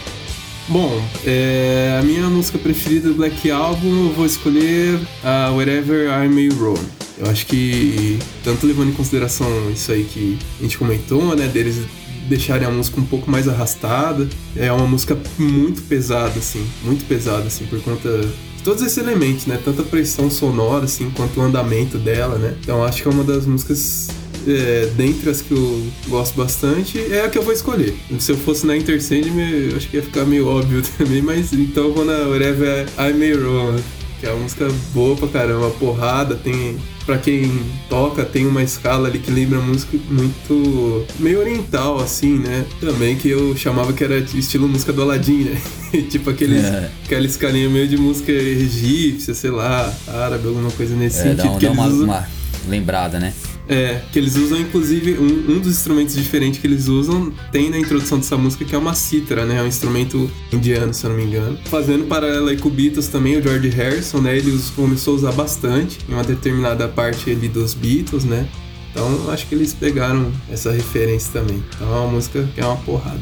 Bom, 0.69 1.03
é, 1.25 1.97
a 1.99 2.03
minha 2.03 2.29
música 2.29 2.57
preferida 2.57 3.09
do 3.09 3.15
Black 3.15 3.51
Album 3.51 4.07
eu 4.07 4.13
vou 4.13 4.25
escolher 4.25 4.97
a 5.21 5.51
Wherever 5.51 6.07
I 6.09 6.29
May 6.29 6.47
Roam. 6.49 6.81
Eu 7.17 7.29
acho 7.29 7.45
que, 7.45 8.17
tanto 8.43 8.65
levando 8.65 8.89
em 8.89 8.93
consideração 8.93 9.47
isso 9.71 9.91
aí 9.91 10.05
que 10.05 10.39
a 10.59 10.63
gente 10.63 10.77
comentou, 10.77 11.35
né, 11.35 11.47
deles 11.47 11.85
deixarem 12.29 12.65
a 12.65 12.71
música 12.71 12.99
um 12.99 13.05
pouco 13.05 13.29
mais 13.29 13.47
arrastada, 13.47 14.27
é 14.55 14.71
uma 14.71 14.87
música 14.87 15.17
muito 15.37 15.81
pesada, 15.81 16.39
assim, 16.39 16.65
muito 16.83 17.05
pesada, 17.05 17.43
assim, 17.43 17.65
por 17.65 17.81
conta 17.81 18.19
de 18.19 18.63
todos 18.63 18.81
esses 18.81 18.97
elementos, 18.97 19.45
né, 19.45 19.59
tanto 19.63 19.81
a 19.81 19.85
pressão 19.85 20.29
sonora, 20.31 20.85
assim, 20.85 21.11
quanto 21.11 21.41
o 21.41 21.43
andamento 21.43 21.97
dela, 21.97 22.37
né, 22.37 22.55
então 22.61 22.83
acho 22.83 23.01
que 23.01 23.07
é 23.07 23.11
uma 23.11 23.25
das 23.25 23.45
músicas 23.45 24.09
é, 24.47 24.89
dentre 24.95 25.29
as 25.29 25.41
que 25.41 25.51
eu 25.51 25.87
gosto 26.07 26.35
bastante, 26.35 26.99
é 26.99 27.25
a 27.25 27.29
que 27.29 27.37
eu 27.37 27.43
vou 27.43 27.53
escolher. 27.53 27.95
Se 28.19 28.31
eu 28.31 28.37
fosse 28.37 28.65
na 28.65 28.75
Intercend, 28.75 29.29
eu 29.69 29.77
acho 29.77 29.89
que 29.89 29.97
ia 29.97 30.03
ficar 30.03 30.25
meio 30.25 30.47
óbvio 30.47 30.81
também, 30.97 31.21
mas 31.21 31.53
então 31.53 31.85
eu 31.85 31.93
vou 31.93 32.05
na 32.05 32.27
Wherever 32.27 32.87
I 32.97 33.13
May 33.13 33.33
Roam, 33.33 33.75
que 34.19 34.25
é 34.25 34.31
uma 34.31 34.43
música 34.43 34.67
boa 34.93 35.15
pra 35.15 35.27
caramba, 35.27 35.69
porrada, 35.71 36.35
tem 36.35 36.77
para 37.05 37.17
quem 37.17 37.61
toca, 37.89 38.23
tem 38.23 38.47
uma 38.47 38.63
escala 38.63 39.09
ali 39.09 39.19
que 39.19 39.29
lembra 39.29 39.59
música 39.59 39.97
muito 40.09 41.05
meio 41.19 41.39
oriental, 41.39 41.99
assim, 41.99 42.39
né? 42.39 42.65
Também 42.79 43.17
que 43.17 43.29
eu 43.29 43.55
chamava 43.57 43.91
que 43.91 44.03
era 44.03 44.19
estilo 44.19 44.67
música 44.67 44.93
do 44.93 45.01
Aladdin, 45.01 45.43
né? 45.43 45.61
tipo 46.09 46.29
aqueles, 46.29 46.63
é. 46.63 46.89
aquela 47.03 47.25
escalinha 47.25 47.69
meio 47.69 47.87
de 47.87 47.97
música 47.97 48.31
egípcia, 48.31 49.33
sei 49.33 49.51
lá, 49.51 49.93
árabe, 50.07 50.47
alguma 50.47 50.71
coisa 50.71 50.95
nesse 50.95 51.19
é, 51.19 51.23
sentido. 51.23 51.43
Dá, 51.43 51.51
um, 51.51 51.59
dá 51.59 51.71
uma, 51.71 51.87
usam... 51.87 52.03
uma 52.05 52.27
lembrada, 52.67 53.19
né? 53.19 53.33
É, 53.67 54.01
que 54.11 54.19
eles 54.19 54.35
usam, 54.35 54.59
inclusive, 54.59 55.13
um, 55.13 55.55
um, 55.55 55.59
dos 55.59 55.69
instrumentos 55.69 56.15
diferentes 56.15 56.59
que 56.59 56.67
eles 56.67 56.87
usam 56.87 57.31
tem 57.51 57.69
na 57.69 57.79
introdução 57.79 58.17
dessa 58.17 58.35
música, 58.35 58.65
que 58.65 58.75
é 58.75 58.77
uma 58.77 58.93
cítara, 58.93 59.45
né? 59.45 59.59
É 59.59 59.61
um 59.61 59.67
instrumento 59.67 60.29
indiano, 60.51 60.93
se 60.93 61.05
eu 61.05 61.11
não 61.11 61.17
me 61.17 61.23
engano. 61.23 61.57
Fazendo 61.65 62.05
paralelo 62.05 62.47
aí 62.47 62.57
com 62.57 62.69
Beatles 62.69 63.07
também, 63.07 63.37
o 63.37 63.41
George 63.41 63.69
Harrison, 63.69 64.19
né? 64.19 64.37
Ele 64.37 64.59
começou 64.75 65.13
a 65.13 65.17
usar 65.17 65.31
bastante 65.31 65.99
em 66.09 66.13
uma 66.13 66.23
determinada 66.23 66.87
parte 66.89 67.31
ali 67.31 67.47
dos 67.47 67.73
Beatles, 67.73 68.25
né? 68.25 68.47
Então, 68.91 69.31
acho 69.31 69.47
que 69.47 69.55
eles 69.55 69.73
pegaram 69.73 70.31
essa 70.51 70.71
referência 70.71 71.31
também. 71.31 71.63
Então, 71.75 71.87
é 71.87 71.99
uma 71.99 72.11
música 72.11 72.47
que 72.53 72.61
é 72.61 72.65
uma 72.65 72.77
porrada. 72.77 73.21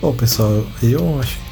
Bom, 0.00 0.14
pessoal, 0.14 0.64
eu 0.82 1.18
acho 1.18 1.50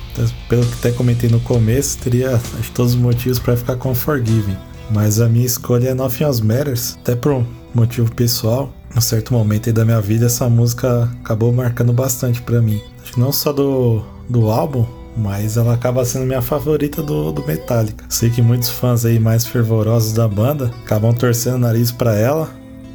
pelo 0.48 0.66
que 0.66 0.74
até 0.74 0.92
comentei 0.92 1.30
no 1.30 1.38
começo, 1.40 1.98
teria 1.98 2.34
acho, 2.34 2.72
todos 2.72 2.94
os 2.94 3.00
motivos 3.00 3.38
para 3.38 3.56
ficar 3.56 3.76
com 3.76 3.94
Forgiving. 3.94 4.56
Mas 4.90 5.20
a 5.20 5.28
minha 5.28 5.46
escolha 5.46 5.90
é 5.90 5.94
Nothing 5.94 6.24
Else 6.24 6.44
Matters, 6.44 6.98
até 7.02 7.14
um 7.30 7.44
motivo 7.78 8.14
pessoal. 8.14 8.72
Num 8.94 9.00
certo 9.00 9.32
momento 9.32 9.68
aí 9.68 9.72
da 9.72 9.84
minha 9.84 10.00
vida, 10.00 10.26
essa 10.26 10.48
música 10.48 11.08
acabou 11.22 11.52
marcando 11.52 11.92
bastante 11.92 12.40
para 12.42 12.60
mim. 12.60 12.80
Acho 13.02 13.12
que 13.12 13.20
não 13.20 13.32
só 13.32 13.52
do, 13.52 14.02
do 14.28 14.50
álbum, 14.50 14.86
mas 15.16 15.56
ela 15.56 15.74
acaba 15.74 16.04
sendo 16.04 16.26
minha 16.26 16.40
favorita 16.40 17.02
do, 17.02 17.32
do 17.32 17.44
Metallica. 17.46 18.04
Sei 18.08 18.30
que 18.30 18.40
muitos 18.40 18.70
fãs 18.70 19.04
aí 19.04 19.18
mais 19.18 19.46
fervorosos 19.46 20.12
da 20.12 20.28
banda 20.28 20.72
acabam 20.84 21.12
torcendo 21.12 21.56
o 21.56 21.58
nariz 21.58 21.90
para 21.90 22.14
ela, 22.14 22.50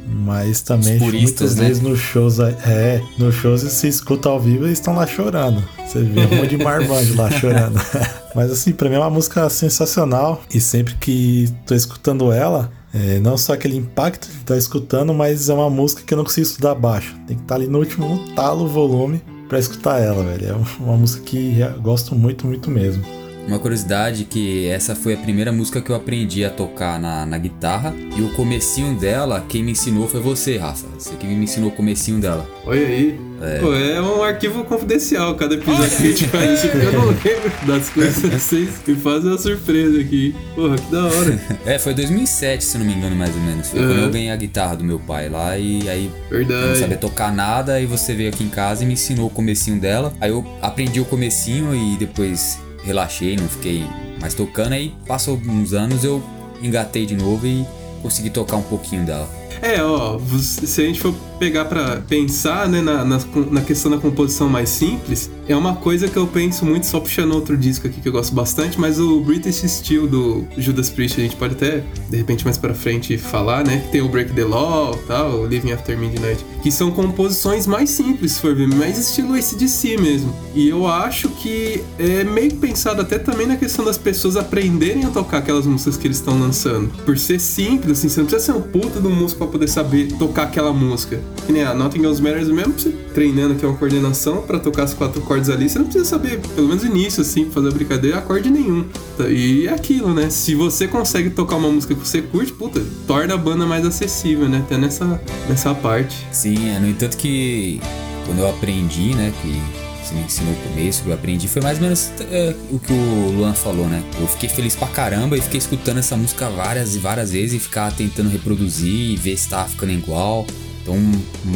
mas 0.06 0.60
também 0.60 0.98
muitas 0.98 1.56
né? 1.56 1.68
vezes 1.68 1.82
nos 1.82 1.98
shows 1.98 2.38
é, 2.40 3.02
nos 3.18 3.34
shows 3.34 3.62
se 3.62 3.88
escuta 3.88 4.28
ao 4.28 4.40
vivo 4.40 4.66
e 4.66 4.72
estão 4.72 4.94
lá 4.94 5.06
chorando. 5.06 5.62
Você 5.86 6.02
vê 6.02 6.20
um 6.20 6.36
monte 6.36 6.56
de 6.56 6.62
marmanjo 6.62 7.16
lá 7.16 7.30
chorando. 7.38 7.80
Mas 8.34 8.50
assim, 8.50 8.72
pra 8.72 8.88
mim 8.88 8.96
é 8.96 8.98
uma 8.98 9.10
música 9.10 9.48
sensacional 9.48 10.42
e 10.52 10.60
sempre 10.60 10.94
que 10.94 11.48
tô 11.64 11.72
escutando 11.72 12.32
ela, 12.32 12.70
é, 12.94 13.18
não 13.18 13.36
só 13.36 13.54
aquele 13.54 13.76
impacto 13.76 14.28
de 14.28 14.34
estar 14.34 14.54
tá 14.54 14.56
escutando, 14.56 15.12
mas 15.12 15.48
é 15.48 15.54
uma 15.54 15.68
música 15.68 16.02
que 16.02 16.14
eu 16.14 16.18
não 16.18 16.24
consigo 16.24 16.46
estudar 16.46 16.74
baixo. 16.76 17.14
Tem 17.26 17.36
que 17.36 17.42
estar 17.42 17.56
tá 17.56 17.60
ali 17.60 17.66
no 17.66 17.78
último 17.78 18.20
talo 18.34 18.68
volume 18.68 19.20
para 19.48 19.58
escutar 19.58 20.00
ela, 20.00 20.22
velho. 20.22 20.46
É 20.46 20.82
uma 20.82 20.96
música 20.96 21.24
que 21.24 21.56
gosto 21.82 22.14
muito, 22.14 22.46
muito 22.46 22.70
mesmo. 22.70 23.04
Uma 23.46 23.58
curiosidade 23.58 24.24
que 24.24 24.66
essa 24.68 24.94
foi 24.94 25.14
a 25.14 25.16
primeira 25.16 25.52
música 25.52 25.80
que 25.80 25.90
eu 25.90 25.96
aprendi 25.96 26.44
a 26.44 26.50
tocar 26.50 26.98
na, 26.98 27.26
na 27.26 27.36
guitarra 27.36 27.94
e 28.16 28.22
o 28.22 28.32
comecinho 28.34 28.94
dela, 28.98 29.44
quem 29.48 29.62
me 29.62 29.72
ensinou 29.72 30.08
foi 30.08 30.20
você, 30.20 30.56
Rafa. 30.56 30.86
Você 30.98 31.14
que 31.16 31.26
me 31.26 31.44
ensinou 31.44 31.68
o 31.68 31.72
comecinho 31.72 32.20
dela. 32.20 32.48
Olha 32.64 32.86
aí. 32.86 33.20
É. 33.42 33.58
Pô, 33.58 33.74
é 33.74 34.00
um 34.00 34.22
arquivo 34.22 34.64
confidencial 34.64 35.34
cada 35.34 35.54
episódio 35.54 35.90
que 35.96 36.02
a 36.02 36.06
gente 36.06 36.26
faz 36.28 36.60
porque 36.62 36.78
eu 36.86 36.92
não 36.92 37.06
lembro 37.06 37.66
das 37.66 37.90
coisas 37.90 38.32
vocês 38.32 38.70
me 38.86 38.94
fazem 38.94 39.30
uma 39.30 39.38
surpresa 39.38 40.00
aqui. 40.00 40.34
Porra, 40.54 40.76
que 40.76 40.90
da 40.90 41.04
hora. 41.04 41.40
é, 41.66 41.78
foi 41.78 41.92
2007, 41.92 42.64
se 42.64 42.78
não 42.78 42.86
me 42.86 42.94
engano, 42.94 43.14
mais 43.14 43.34
ou 43.34 43.42
menos. 43.42 43.68
Foi 43.68 43.80
uhum. 43.80 43.86
quando 43.88 44.02
eu 44.04 44.10
ganhei 44.10 44.30
a 44.30 44.36
guitarra 44.36 44.76
do 44.76 44.84
meu 44.84 44.98
pai 44.98 45.28
lá 45.28 45.58
e 45.58 45.88
aí 45.88 46.10
Verdade. 46.30 46.62
eu 46.62 46.68
não 46.68 46.76
sabia 46.76 46.96
tocar 46.96 47.32
nada 47.32 47.80
e 47.80 47.86
você 47.86 48.14
veio 48.14 48.30
aqui 48.30 48.44
em 48.44 48.48
casa 48.48 48.84
e 48.84 48.86
me 48.86 48.94
ensinou 48.94 49.26
o 49.26 49.30
comecinho 49.30 49.78
dela. 49.78 50.14
Aí 50.20 50.30
eu 50.30 50.44
aprendi 50.62 51.00
o 51.00 51.04
comecinho 51.04 51.74
e 51.74 51.96
depois 51.96 52.58
relaxei, 52.84 53.36
não 53.36 53.48
fiquei 53.48 53.84
mais 54.20 54.34
tocando. 54.34 54.72
Aí 54.72 54.94
passou 55.06 55.36
uns 55.36 55.72
anos, 55.72 56.04
eu 56.04 56.22
engatei 56.62 57.06
de 57.06 57.16
novo 57.16 57.46
e 57.46 57.66
consegui 58.02 58.30
tocar 58.30 58.56
um 58.56 58.62
pouquinho 58.62 59.04
dela. 59.04 59.43
É, 59.62 59.82
ó, 59.82 60.18
se 60.38 60.82
a 60.82 60.84
gente 60.84 61.00
for 61.00 61.14
pegar 61.38 61.64
para 61.64 61.96
pensar, 62.02 62.68
né, 62.68 62.80
na, 62.80 63.04
na, 63.04 63.18
na, 63.50 63.60
questão 63.62 63.90
da 63.90 63.98
composição 63.98 64.48
mais 64.48 64.68
simples, 64.68 65.30
é 65.48 65.56
uma 65.56 65.74
coisa 65.76 66.06
que 66.06 66.16
eu 66.16 66.26
penso 66.26 66.64
muito, 66.64 66.86
só 66.86 67.00
puxando 67.00 67.32
outro 67.32 67.56
disco 67.56 67.86
aqui 67.86 68.00
que 68.00 68.08
eu 68.08 68.12
gosto 68.12 68.34
bastante, 68.34 68.78
mas 68.78 69.00
o 69.00 69.20
British 69.20 69.62
Steel 69.68 70.06
do 70.06 70.46
Judas 70.56 70.90
Priest, 70.90 71.20
a 71.20 71.24
gente 71.24 71.36
pode 71.36 71.54
até, 71.54 71.82
de 72.08 72.16
repente, 72.16 72.44
mais 72.44 72.58
para 72.58 72.74
frente 72.74 73.16
falar, 73.18 73.64
né, 73.64 73.78
que 73.78 73.92
tem 73.92 74.00
o 74.00 74.08
Break 74.08 74.32
the 74.32 74.44
Law, 74.44 74.96
tal, 75.06 75.40
o 75.40 75.46
Living 75.46 75.72
After 75.72 75.98
Midnight, 75.98 76.44
que 76.62 76.70
são 76.70 76.90
composições 76.90 77.66
mais 77.66 77.90
simples, 77.90 78.32
se 78.32 78.40
for 78.40 78.54
ver, 78.54 78.68
mais 78.68 78.98
estilo 78.98 79.34
si 79.42 79.96
mesmo. 79.96 80.34
E 80.54 80.68
eu 80.68 80.86
acho 80.86 81.28
que 81.28 81.82
é 81.98 82.22
meio 82.24 82.54
pensado 82.56 83.02
até 83.02 83.18
também 83.18 83.46
na 83.46 83.56
questão 83.56 83.84
das 83.84 83.98
pessoas 83.98 84.36
aprenderem 84.36 85.04
a 85.04 85.10
tocar 85.10 85.38
aquelas 85.38 85.66
músicas 85.66 85.96
que 85.96 86.06
eles 86.06 86.18
estão 86.18 86.38
lançando. 86.38 86.88
Por 87.04 87.18
ser 87.18 87.40
simples, 87.40 87.98
assim, 87.98 88.08
você 88.08 88.20
não 88.20 88.26
precisa 88.26 88.52
ser 88.52 88.58
um 88.58 88.62
puta 88.62 89.00
de 89.00 89.06
um 89.06 89.14
músico 89.14 89.33
pra 89.34 89.46
poder 89.46 89.68
saber 89.68 90.08
tocar 90.18 90.44
aquela 90.44 90.72
música. 90.72 91.20
Que 91.46 91.52
nem 91.52 91.62
a 91.62 91.74
Nothing 91.74 92.04
Else 92.04 92.22
Matters 92.22 92.48
mesmo, 92.48 92.72
você 92.72 92.90
treinando 93.14 93.54
aqui 93.54 93.64
uma 93.64 93.76
coordenação 93.76 94.42
para 94.42 94.58
tocar 94.58 94.84
as 94.84 94.94
quatro 94.94 95.22
acordes 95.22 95.48
ali, 95.48 95.68
você 95.68 95.78
não 95.78 95.86
precisa 95.86 96.04
saber, 96.04 96.40
pelo 96.54 96.68
menos 96.68 96.84
início, 96.84 97.22
assim, 97.22 97.50
fazer 97.50 97.68
a 97.68 97.70
brincadeira, 97.70 98.18
acorde 98.18 98.50
nenhum. 98.50 98.84
E 99.28 99.66
é 99.66 99.72
aquilo, 99.72 100.12
né? 100.12 100.30
Se 100.30 100.54
você 100.54 100.88
consegue 100.88 101.30
tocar 101.30 101.56
uma 101.56 101.70
música 101.70 101.94
que 101.94 102.06
você 102.06 102.22
curte, 102.22 102.52
puta, 102.52 102.82
torna 103.06 103.34
a 103.34 103.38
banda 103.38 103.66
mais 103.66 103.86
acessível, 103.86 104.48
né? 104.48 104.58
Até 104.58 104.76
nessa, 104.76 105.20
nessa 105.48 105.74
parte. 105.74 106.26
Sim, 106.32 106.70
é, 106.70 106.78
no 106.80 106.88
entanto 106.88 107.16
que 107.16 107.80
quando 108.26 108.38
eu 108.38 108.48
aprendi, 108.48 109.14
né, 109.14 109.32
que 109.42 109.83
você 110.04 110.14
me 110.14 110.22
ensinou 110.22 110.52
no 110.52 110.58
começo, 110.70 111.02
que 111.02 111.08
eu 111.08 111.14
aprendi, 111.14 111.48
foi 111.48 111.62
mais 111.62 111.78
ou 111.78 111.84
menos 111.84 112.12
é, 112.30 112.54
o 112.70 112.78
que 112.78 112.92
o 112.92 113.30
Luan 113.36 113.54
falou, 113.54 113.86
né? 113.86 114.02
Eu 114.20 114.26
fiquei 114.26 114.48
feliz 114.48 114.76
pra 114.76 114.88
caramba 114.88 115.36
e 115.36 115.40
fiquei 115.40 115.58
escutando 115.58 115.98
essa 115.98 116.16
música 116.16 116.48
várias 116.50 116.94
e 116.94 116.98
várias 116.98 117.32
vezes 117.32 117.54
e 117.54 117.58
ficar 117.58 117.92
tentando 117.92 118.28
reproduzir 118.28 119.12
e 119.12 119.16
ver 119.16 119.36
se 119.36 119.48
tava 119.48 119.68
ficando 119.68 119.92
igual. 119.92 120.46
Então 120.82 120.96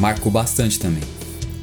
marcou 0.00 0.32
bastante 0.32 0.78
também. 0.78 1.02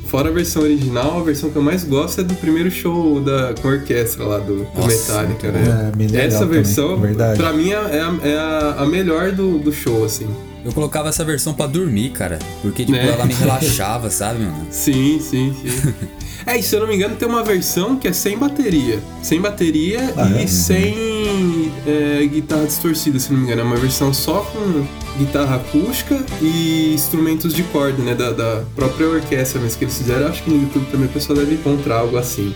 Fora 0.06 0.30
a 0.30 0.32
versão 0.32 0.62
original, 0.62 1.20
a 1.20 1.24
versão 1.24 1.50
que 1.50 1.56
eu 1.56 1.64
mais 1.64 1.84
gosto 1.84 2.22
é 2.22 2.24
do 2.24 2.36
primeiro 2.36 2.70
show 2.70 3.20
da, 3.20 3.56
com 3.60 3.68
a 3.68 3.72
orquestra 3.72 4.24
lá 4.24 4.38
do, 4.38 4.60
do 4.60 4.68
Nossa, 4.80 5.24
Metallica, 5.24 5.52
né? 5.52 5.92
É, 6.14 6.26
Essa 6.28 6.46
versão, 6.46 6.98
Verdade. 6.98 7.38
pra 7.38 7.52
mim, 7.52 7.72
é, 7.72 7.76
a, 7.76 8.18
é 8.24 8.38
a, 8.38 8.76
a 8.84 8.86
melhor 8.86 9.32
do, 9.32 9.58
do 9.58 9.74
show, 9.74 10.06
assim. 10.06 10.28
Eu 10.66 10.74
colocava 10.74 11.10
essa 11.10 11.24
versão 11.24 11.54
para 11.54 11.68
dormir, 11.68 12.10
cara. 12.10 12.40
Porque, 12.64 12.84
tipo, 12.84 12.98
é. 12.98 13.10
ela 13.10 13.24
me 13.24 13.36
relaxava, 13.38 14.10
sabe, 14.10 14.40
mano? 14.44 14.66
Sim, 14.72 15.20
sim, 15.20 15.56
sim. 15.62 15.94
é, 16.44 16.58
e 16.58 16.64
se 16.64 16.76
eu 16.76 16.80
não 16.80 16.88
me 16.88 16.96
engano, 16.96 17.16
tem 17.16 17.28
uma 17.28 17.44
versão 17.44 17.96
que 17.98 18.08
é 18.08 18.14
sem 18.14 18.36
bateria. 18.36 19.00
Sem 19.22 19.40
bateria 19.40 20.12
ah, 20.18 20.28
e 20.32 20.44
é? 20.44 20.48
sem 20.48 21.72
é, 21.86 22.26
guitarra 22.26 22.66
distorcida, 22.66 23.20
se 23.20 23.32
não 23.32 23.38
me 23.38 23.46
engano. 23.46 23.62
É 23.62 23.64
uma 23.64 23.76
versão 23.76 24.12
só 24.12 24.40
com 24.40 24.88
guitarra 25.20 25.58
acústica 25.58 26.26
e 26.42 26.96
instrumentos 26.96 27.54
de 27.54 27.62
corda, 27.66 28.02
né? 28.02 28.16
Da, 28.16 28.32
da 28.32 28.64
própria 28.76 29.08
orquestra 29.08 29.62
mas 29.62 29.76
que 29.76 29.84
eles 29.84 29.96
fizeram. 29.96 30.28
Acho 30.28 30.42
que 30.42 30.50
no 30.50 30.64
YouTube 30.64 30.88
também 30.90 31.06
o 31.06 31.12
pessoal 31.12 31.38
deve 31.38 31.54
encontrar 31.54 31.98
algo 32.00 32.18
assim. 32.18 32.56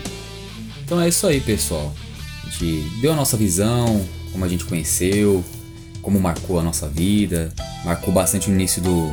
Então 0.84 1.00
é 1.00 1.08
isso 1.08 1.28
aí, 1.28 1.40
pessoal. 1.40 1.94
A 2.44 2.50
gente 2.50 2.90
deu 3.00 3.12
a 3.12 3.14
nossa 3.14 3.36
visão, 3.36 4.04
como 4.32 4.44
a 4.44 4.48
gente 4.48 4.64
conheceu, 4.64 5.44
como 6.02 6.20
marcou 6.20 6.58
a 6.58 6.62
nossa 6.62 6.88
vida, 6.88 7.52
marcou 7.84 8.12
bastante 8.12 8.50
o 8.50 8.52
início 8.52 8.80
do 8.82 9.10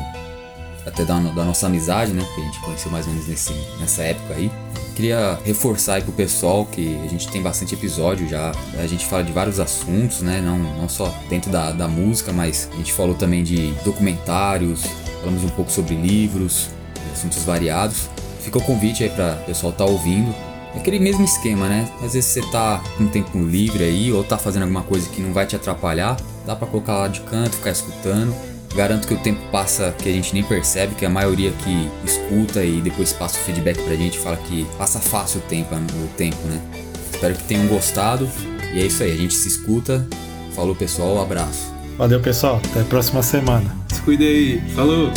até 0.87 1.03
da, 1.03 1.19
da 1.19 1.43
nossa 1.43 1.67
amizade, 1.67 2.13
né? 2.13 2.25
Que 2.33 2.41
a 2.41 2.43
gente 2.45 2.59
conheceu 2.61 2.91
mais 2.91 3.05
ou 3.05 3.13
menos 3.13 3.27
nesse, 3.27 3.53
nessa 3.79 4.03
época 4.03 4.35
aí. 4.35 4.49
Queria 4.95 5.37
reforçar 5.43 5.95
aí 5.95 6.01
pro 6.01 6.13
pessoal 6.13 6.65
que 6.65 6.97
a 7.03 7.07
gente 7.07 7.27
tem 7.29 7.41
bastante 7.41 7.75
episódio 7.75 8.27
já. 8.27 8.51
A 8.79 8.87
gente 8.87 9.05
fala 9.05 9.23
de 9.23 9.31
vários 9.31 9.59
assuntos, 9.59 10.21
né? 10.21 10.41
Não, 10.41 10.57
não 10.57 10.89
só 10.89 11.13
dentro 11.29 11.51
da, 11.51 11.71
da 11.71 11.87
música, 11.87 12.31
mas 12.31 12.69
a 12.73 12.77
gente 12.77 12.93
falou 12.93 13.15
também 13.15 13.43
de 13.43 13.73
documentários, 13.83 14.83
falamos 15.19 15.43
um 15.43 15.49
pouco 15.49 15.71
sobre 15.71 15.93
livros, 15.93 16.69
assuntos 17.13 17.43
variados. 17.43 18.09
Fica 18.41 18.57
o 18.57 18.61
convite 18.61 19.03
aí 19.03 19.09
para 19.09 19.37
o 19.41 19.45
pessoal 19.45 19.73
estar 19.73 19.85
tá 19.85 19.91
ouvindo. 19.91 20.33
É 20.77 20.79
aquele 20.79 20.99
mesmo 20.99 21.25
esquema, 21.25 21.67
né? 21.67 21.89
Às 22.03 22.13
vezes 22.13 22.25
você 22.25 22.41
tá 22.51 22.83
com 22.99 23.07
tempo 23.07 23.39
livre 23.39 23.83
aí 23.83 24.13
ou 24.13 24.23
tá 24.23 24.37
fazendo 24.37 24.61
alguma 24.61 24.83
coisa 24.83 25.09
que 25.09 25.19
não 25.19 25.33
vai 25.33 25.47
te 25.47 25.55
atrapalhar, 25.55 26.15
dá 26.45 26.55
para 26.55 26.67
colocar 26.67 26.99
lá 26.99 27.07
de 27.07 27.19
canto, 27.21 27.55
ficar 27.55 27.71
escutando. 27.71 28.31
Garanto 28.75 29.07
que 29.07 29.13
o 29.15 29.17
tempo 29.17 29.41
passa 29.51 29.91
que 29.97 30.07
a 30.07 30.11
gente 30.11 30.35
nem 30.35 30.43
percebe, 30.43 30.93
que 30.93 31.03
a 31.03 31.09
maioria 31.09 31.51
que 31.51 31.89
escuta 32.05 32.63
e 32.63 32.79
depois 32.79 33.11
passa 33.11 33.39
o 33.39 33.41
feedback 33.41 33.81
pra 33.81 33.95
gente 33.95 34.19
fala 34.19 34.37
que 34.37 34.67
passa 34.77 34.99
fácil 34.99 35.39
o 35.39 35.49
tempo, 35.49 35.73
o 35.73 36.07
tempo, 36.15 36.47
né? 36.47 36.61
Espero 37.11 37.33
que 37.33 37.43
tenham 37.45 37.65
gostado. 37.65 38.29
E 38.71 38.79
é 38.79 38.85
isso 38.85 39.01
aí, 39.01 39.11
a 39.11 39.17
gente 39.17 39.33
se 39.33 39.47
escuta. 39.47 40.07
Falou 40.55 40.75
pessoal, 40.75 41.15
um 41.15 41.21
abraço. 41.23 41.73
Valeu 41.97 42.19
pessoal, 42.19 42.61
até 42.63 42.81
a 42.81 42.83
próxima 42.83 43.23
semana. 43.23 43.75
Se 43.89 43.99
cuide 44.01 44.23
aí, 44.23 44.61
falou! 44.75 45.11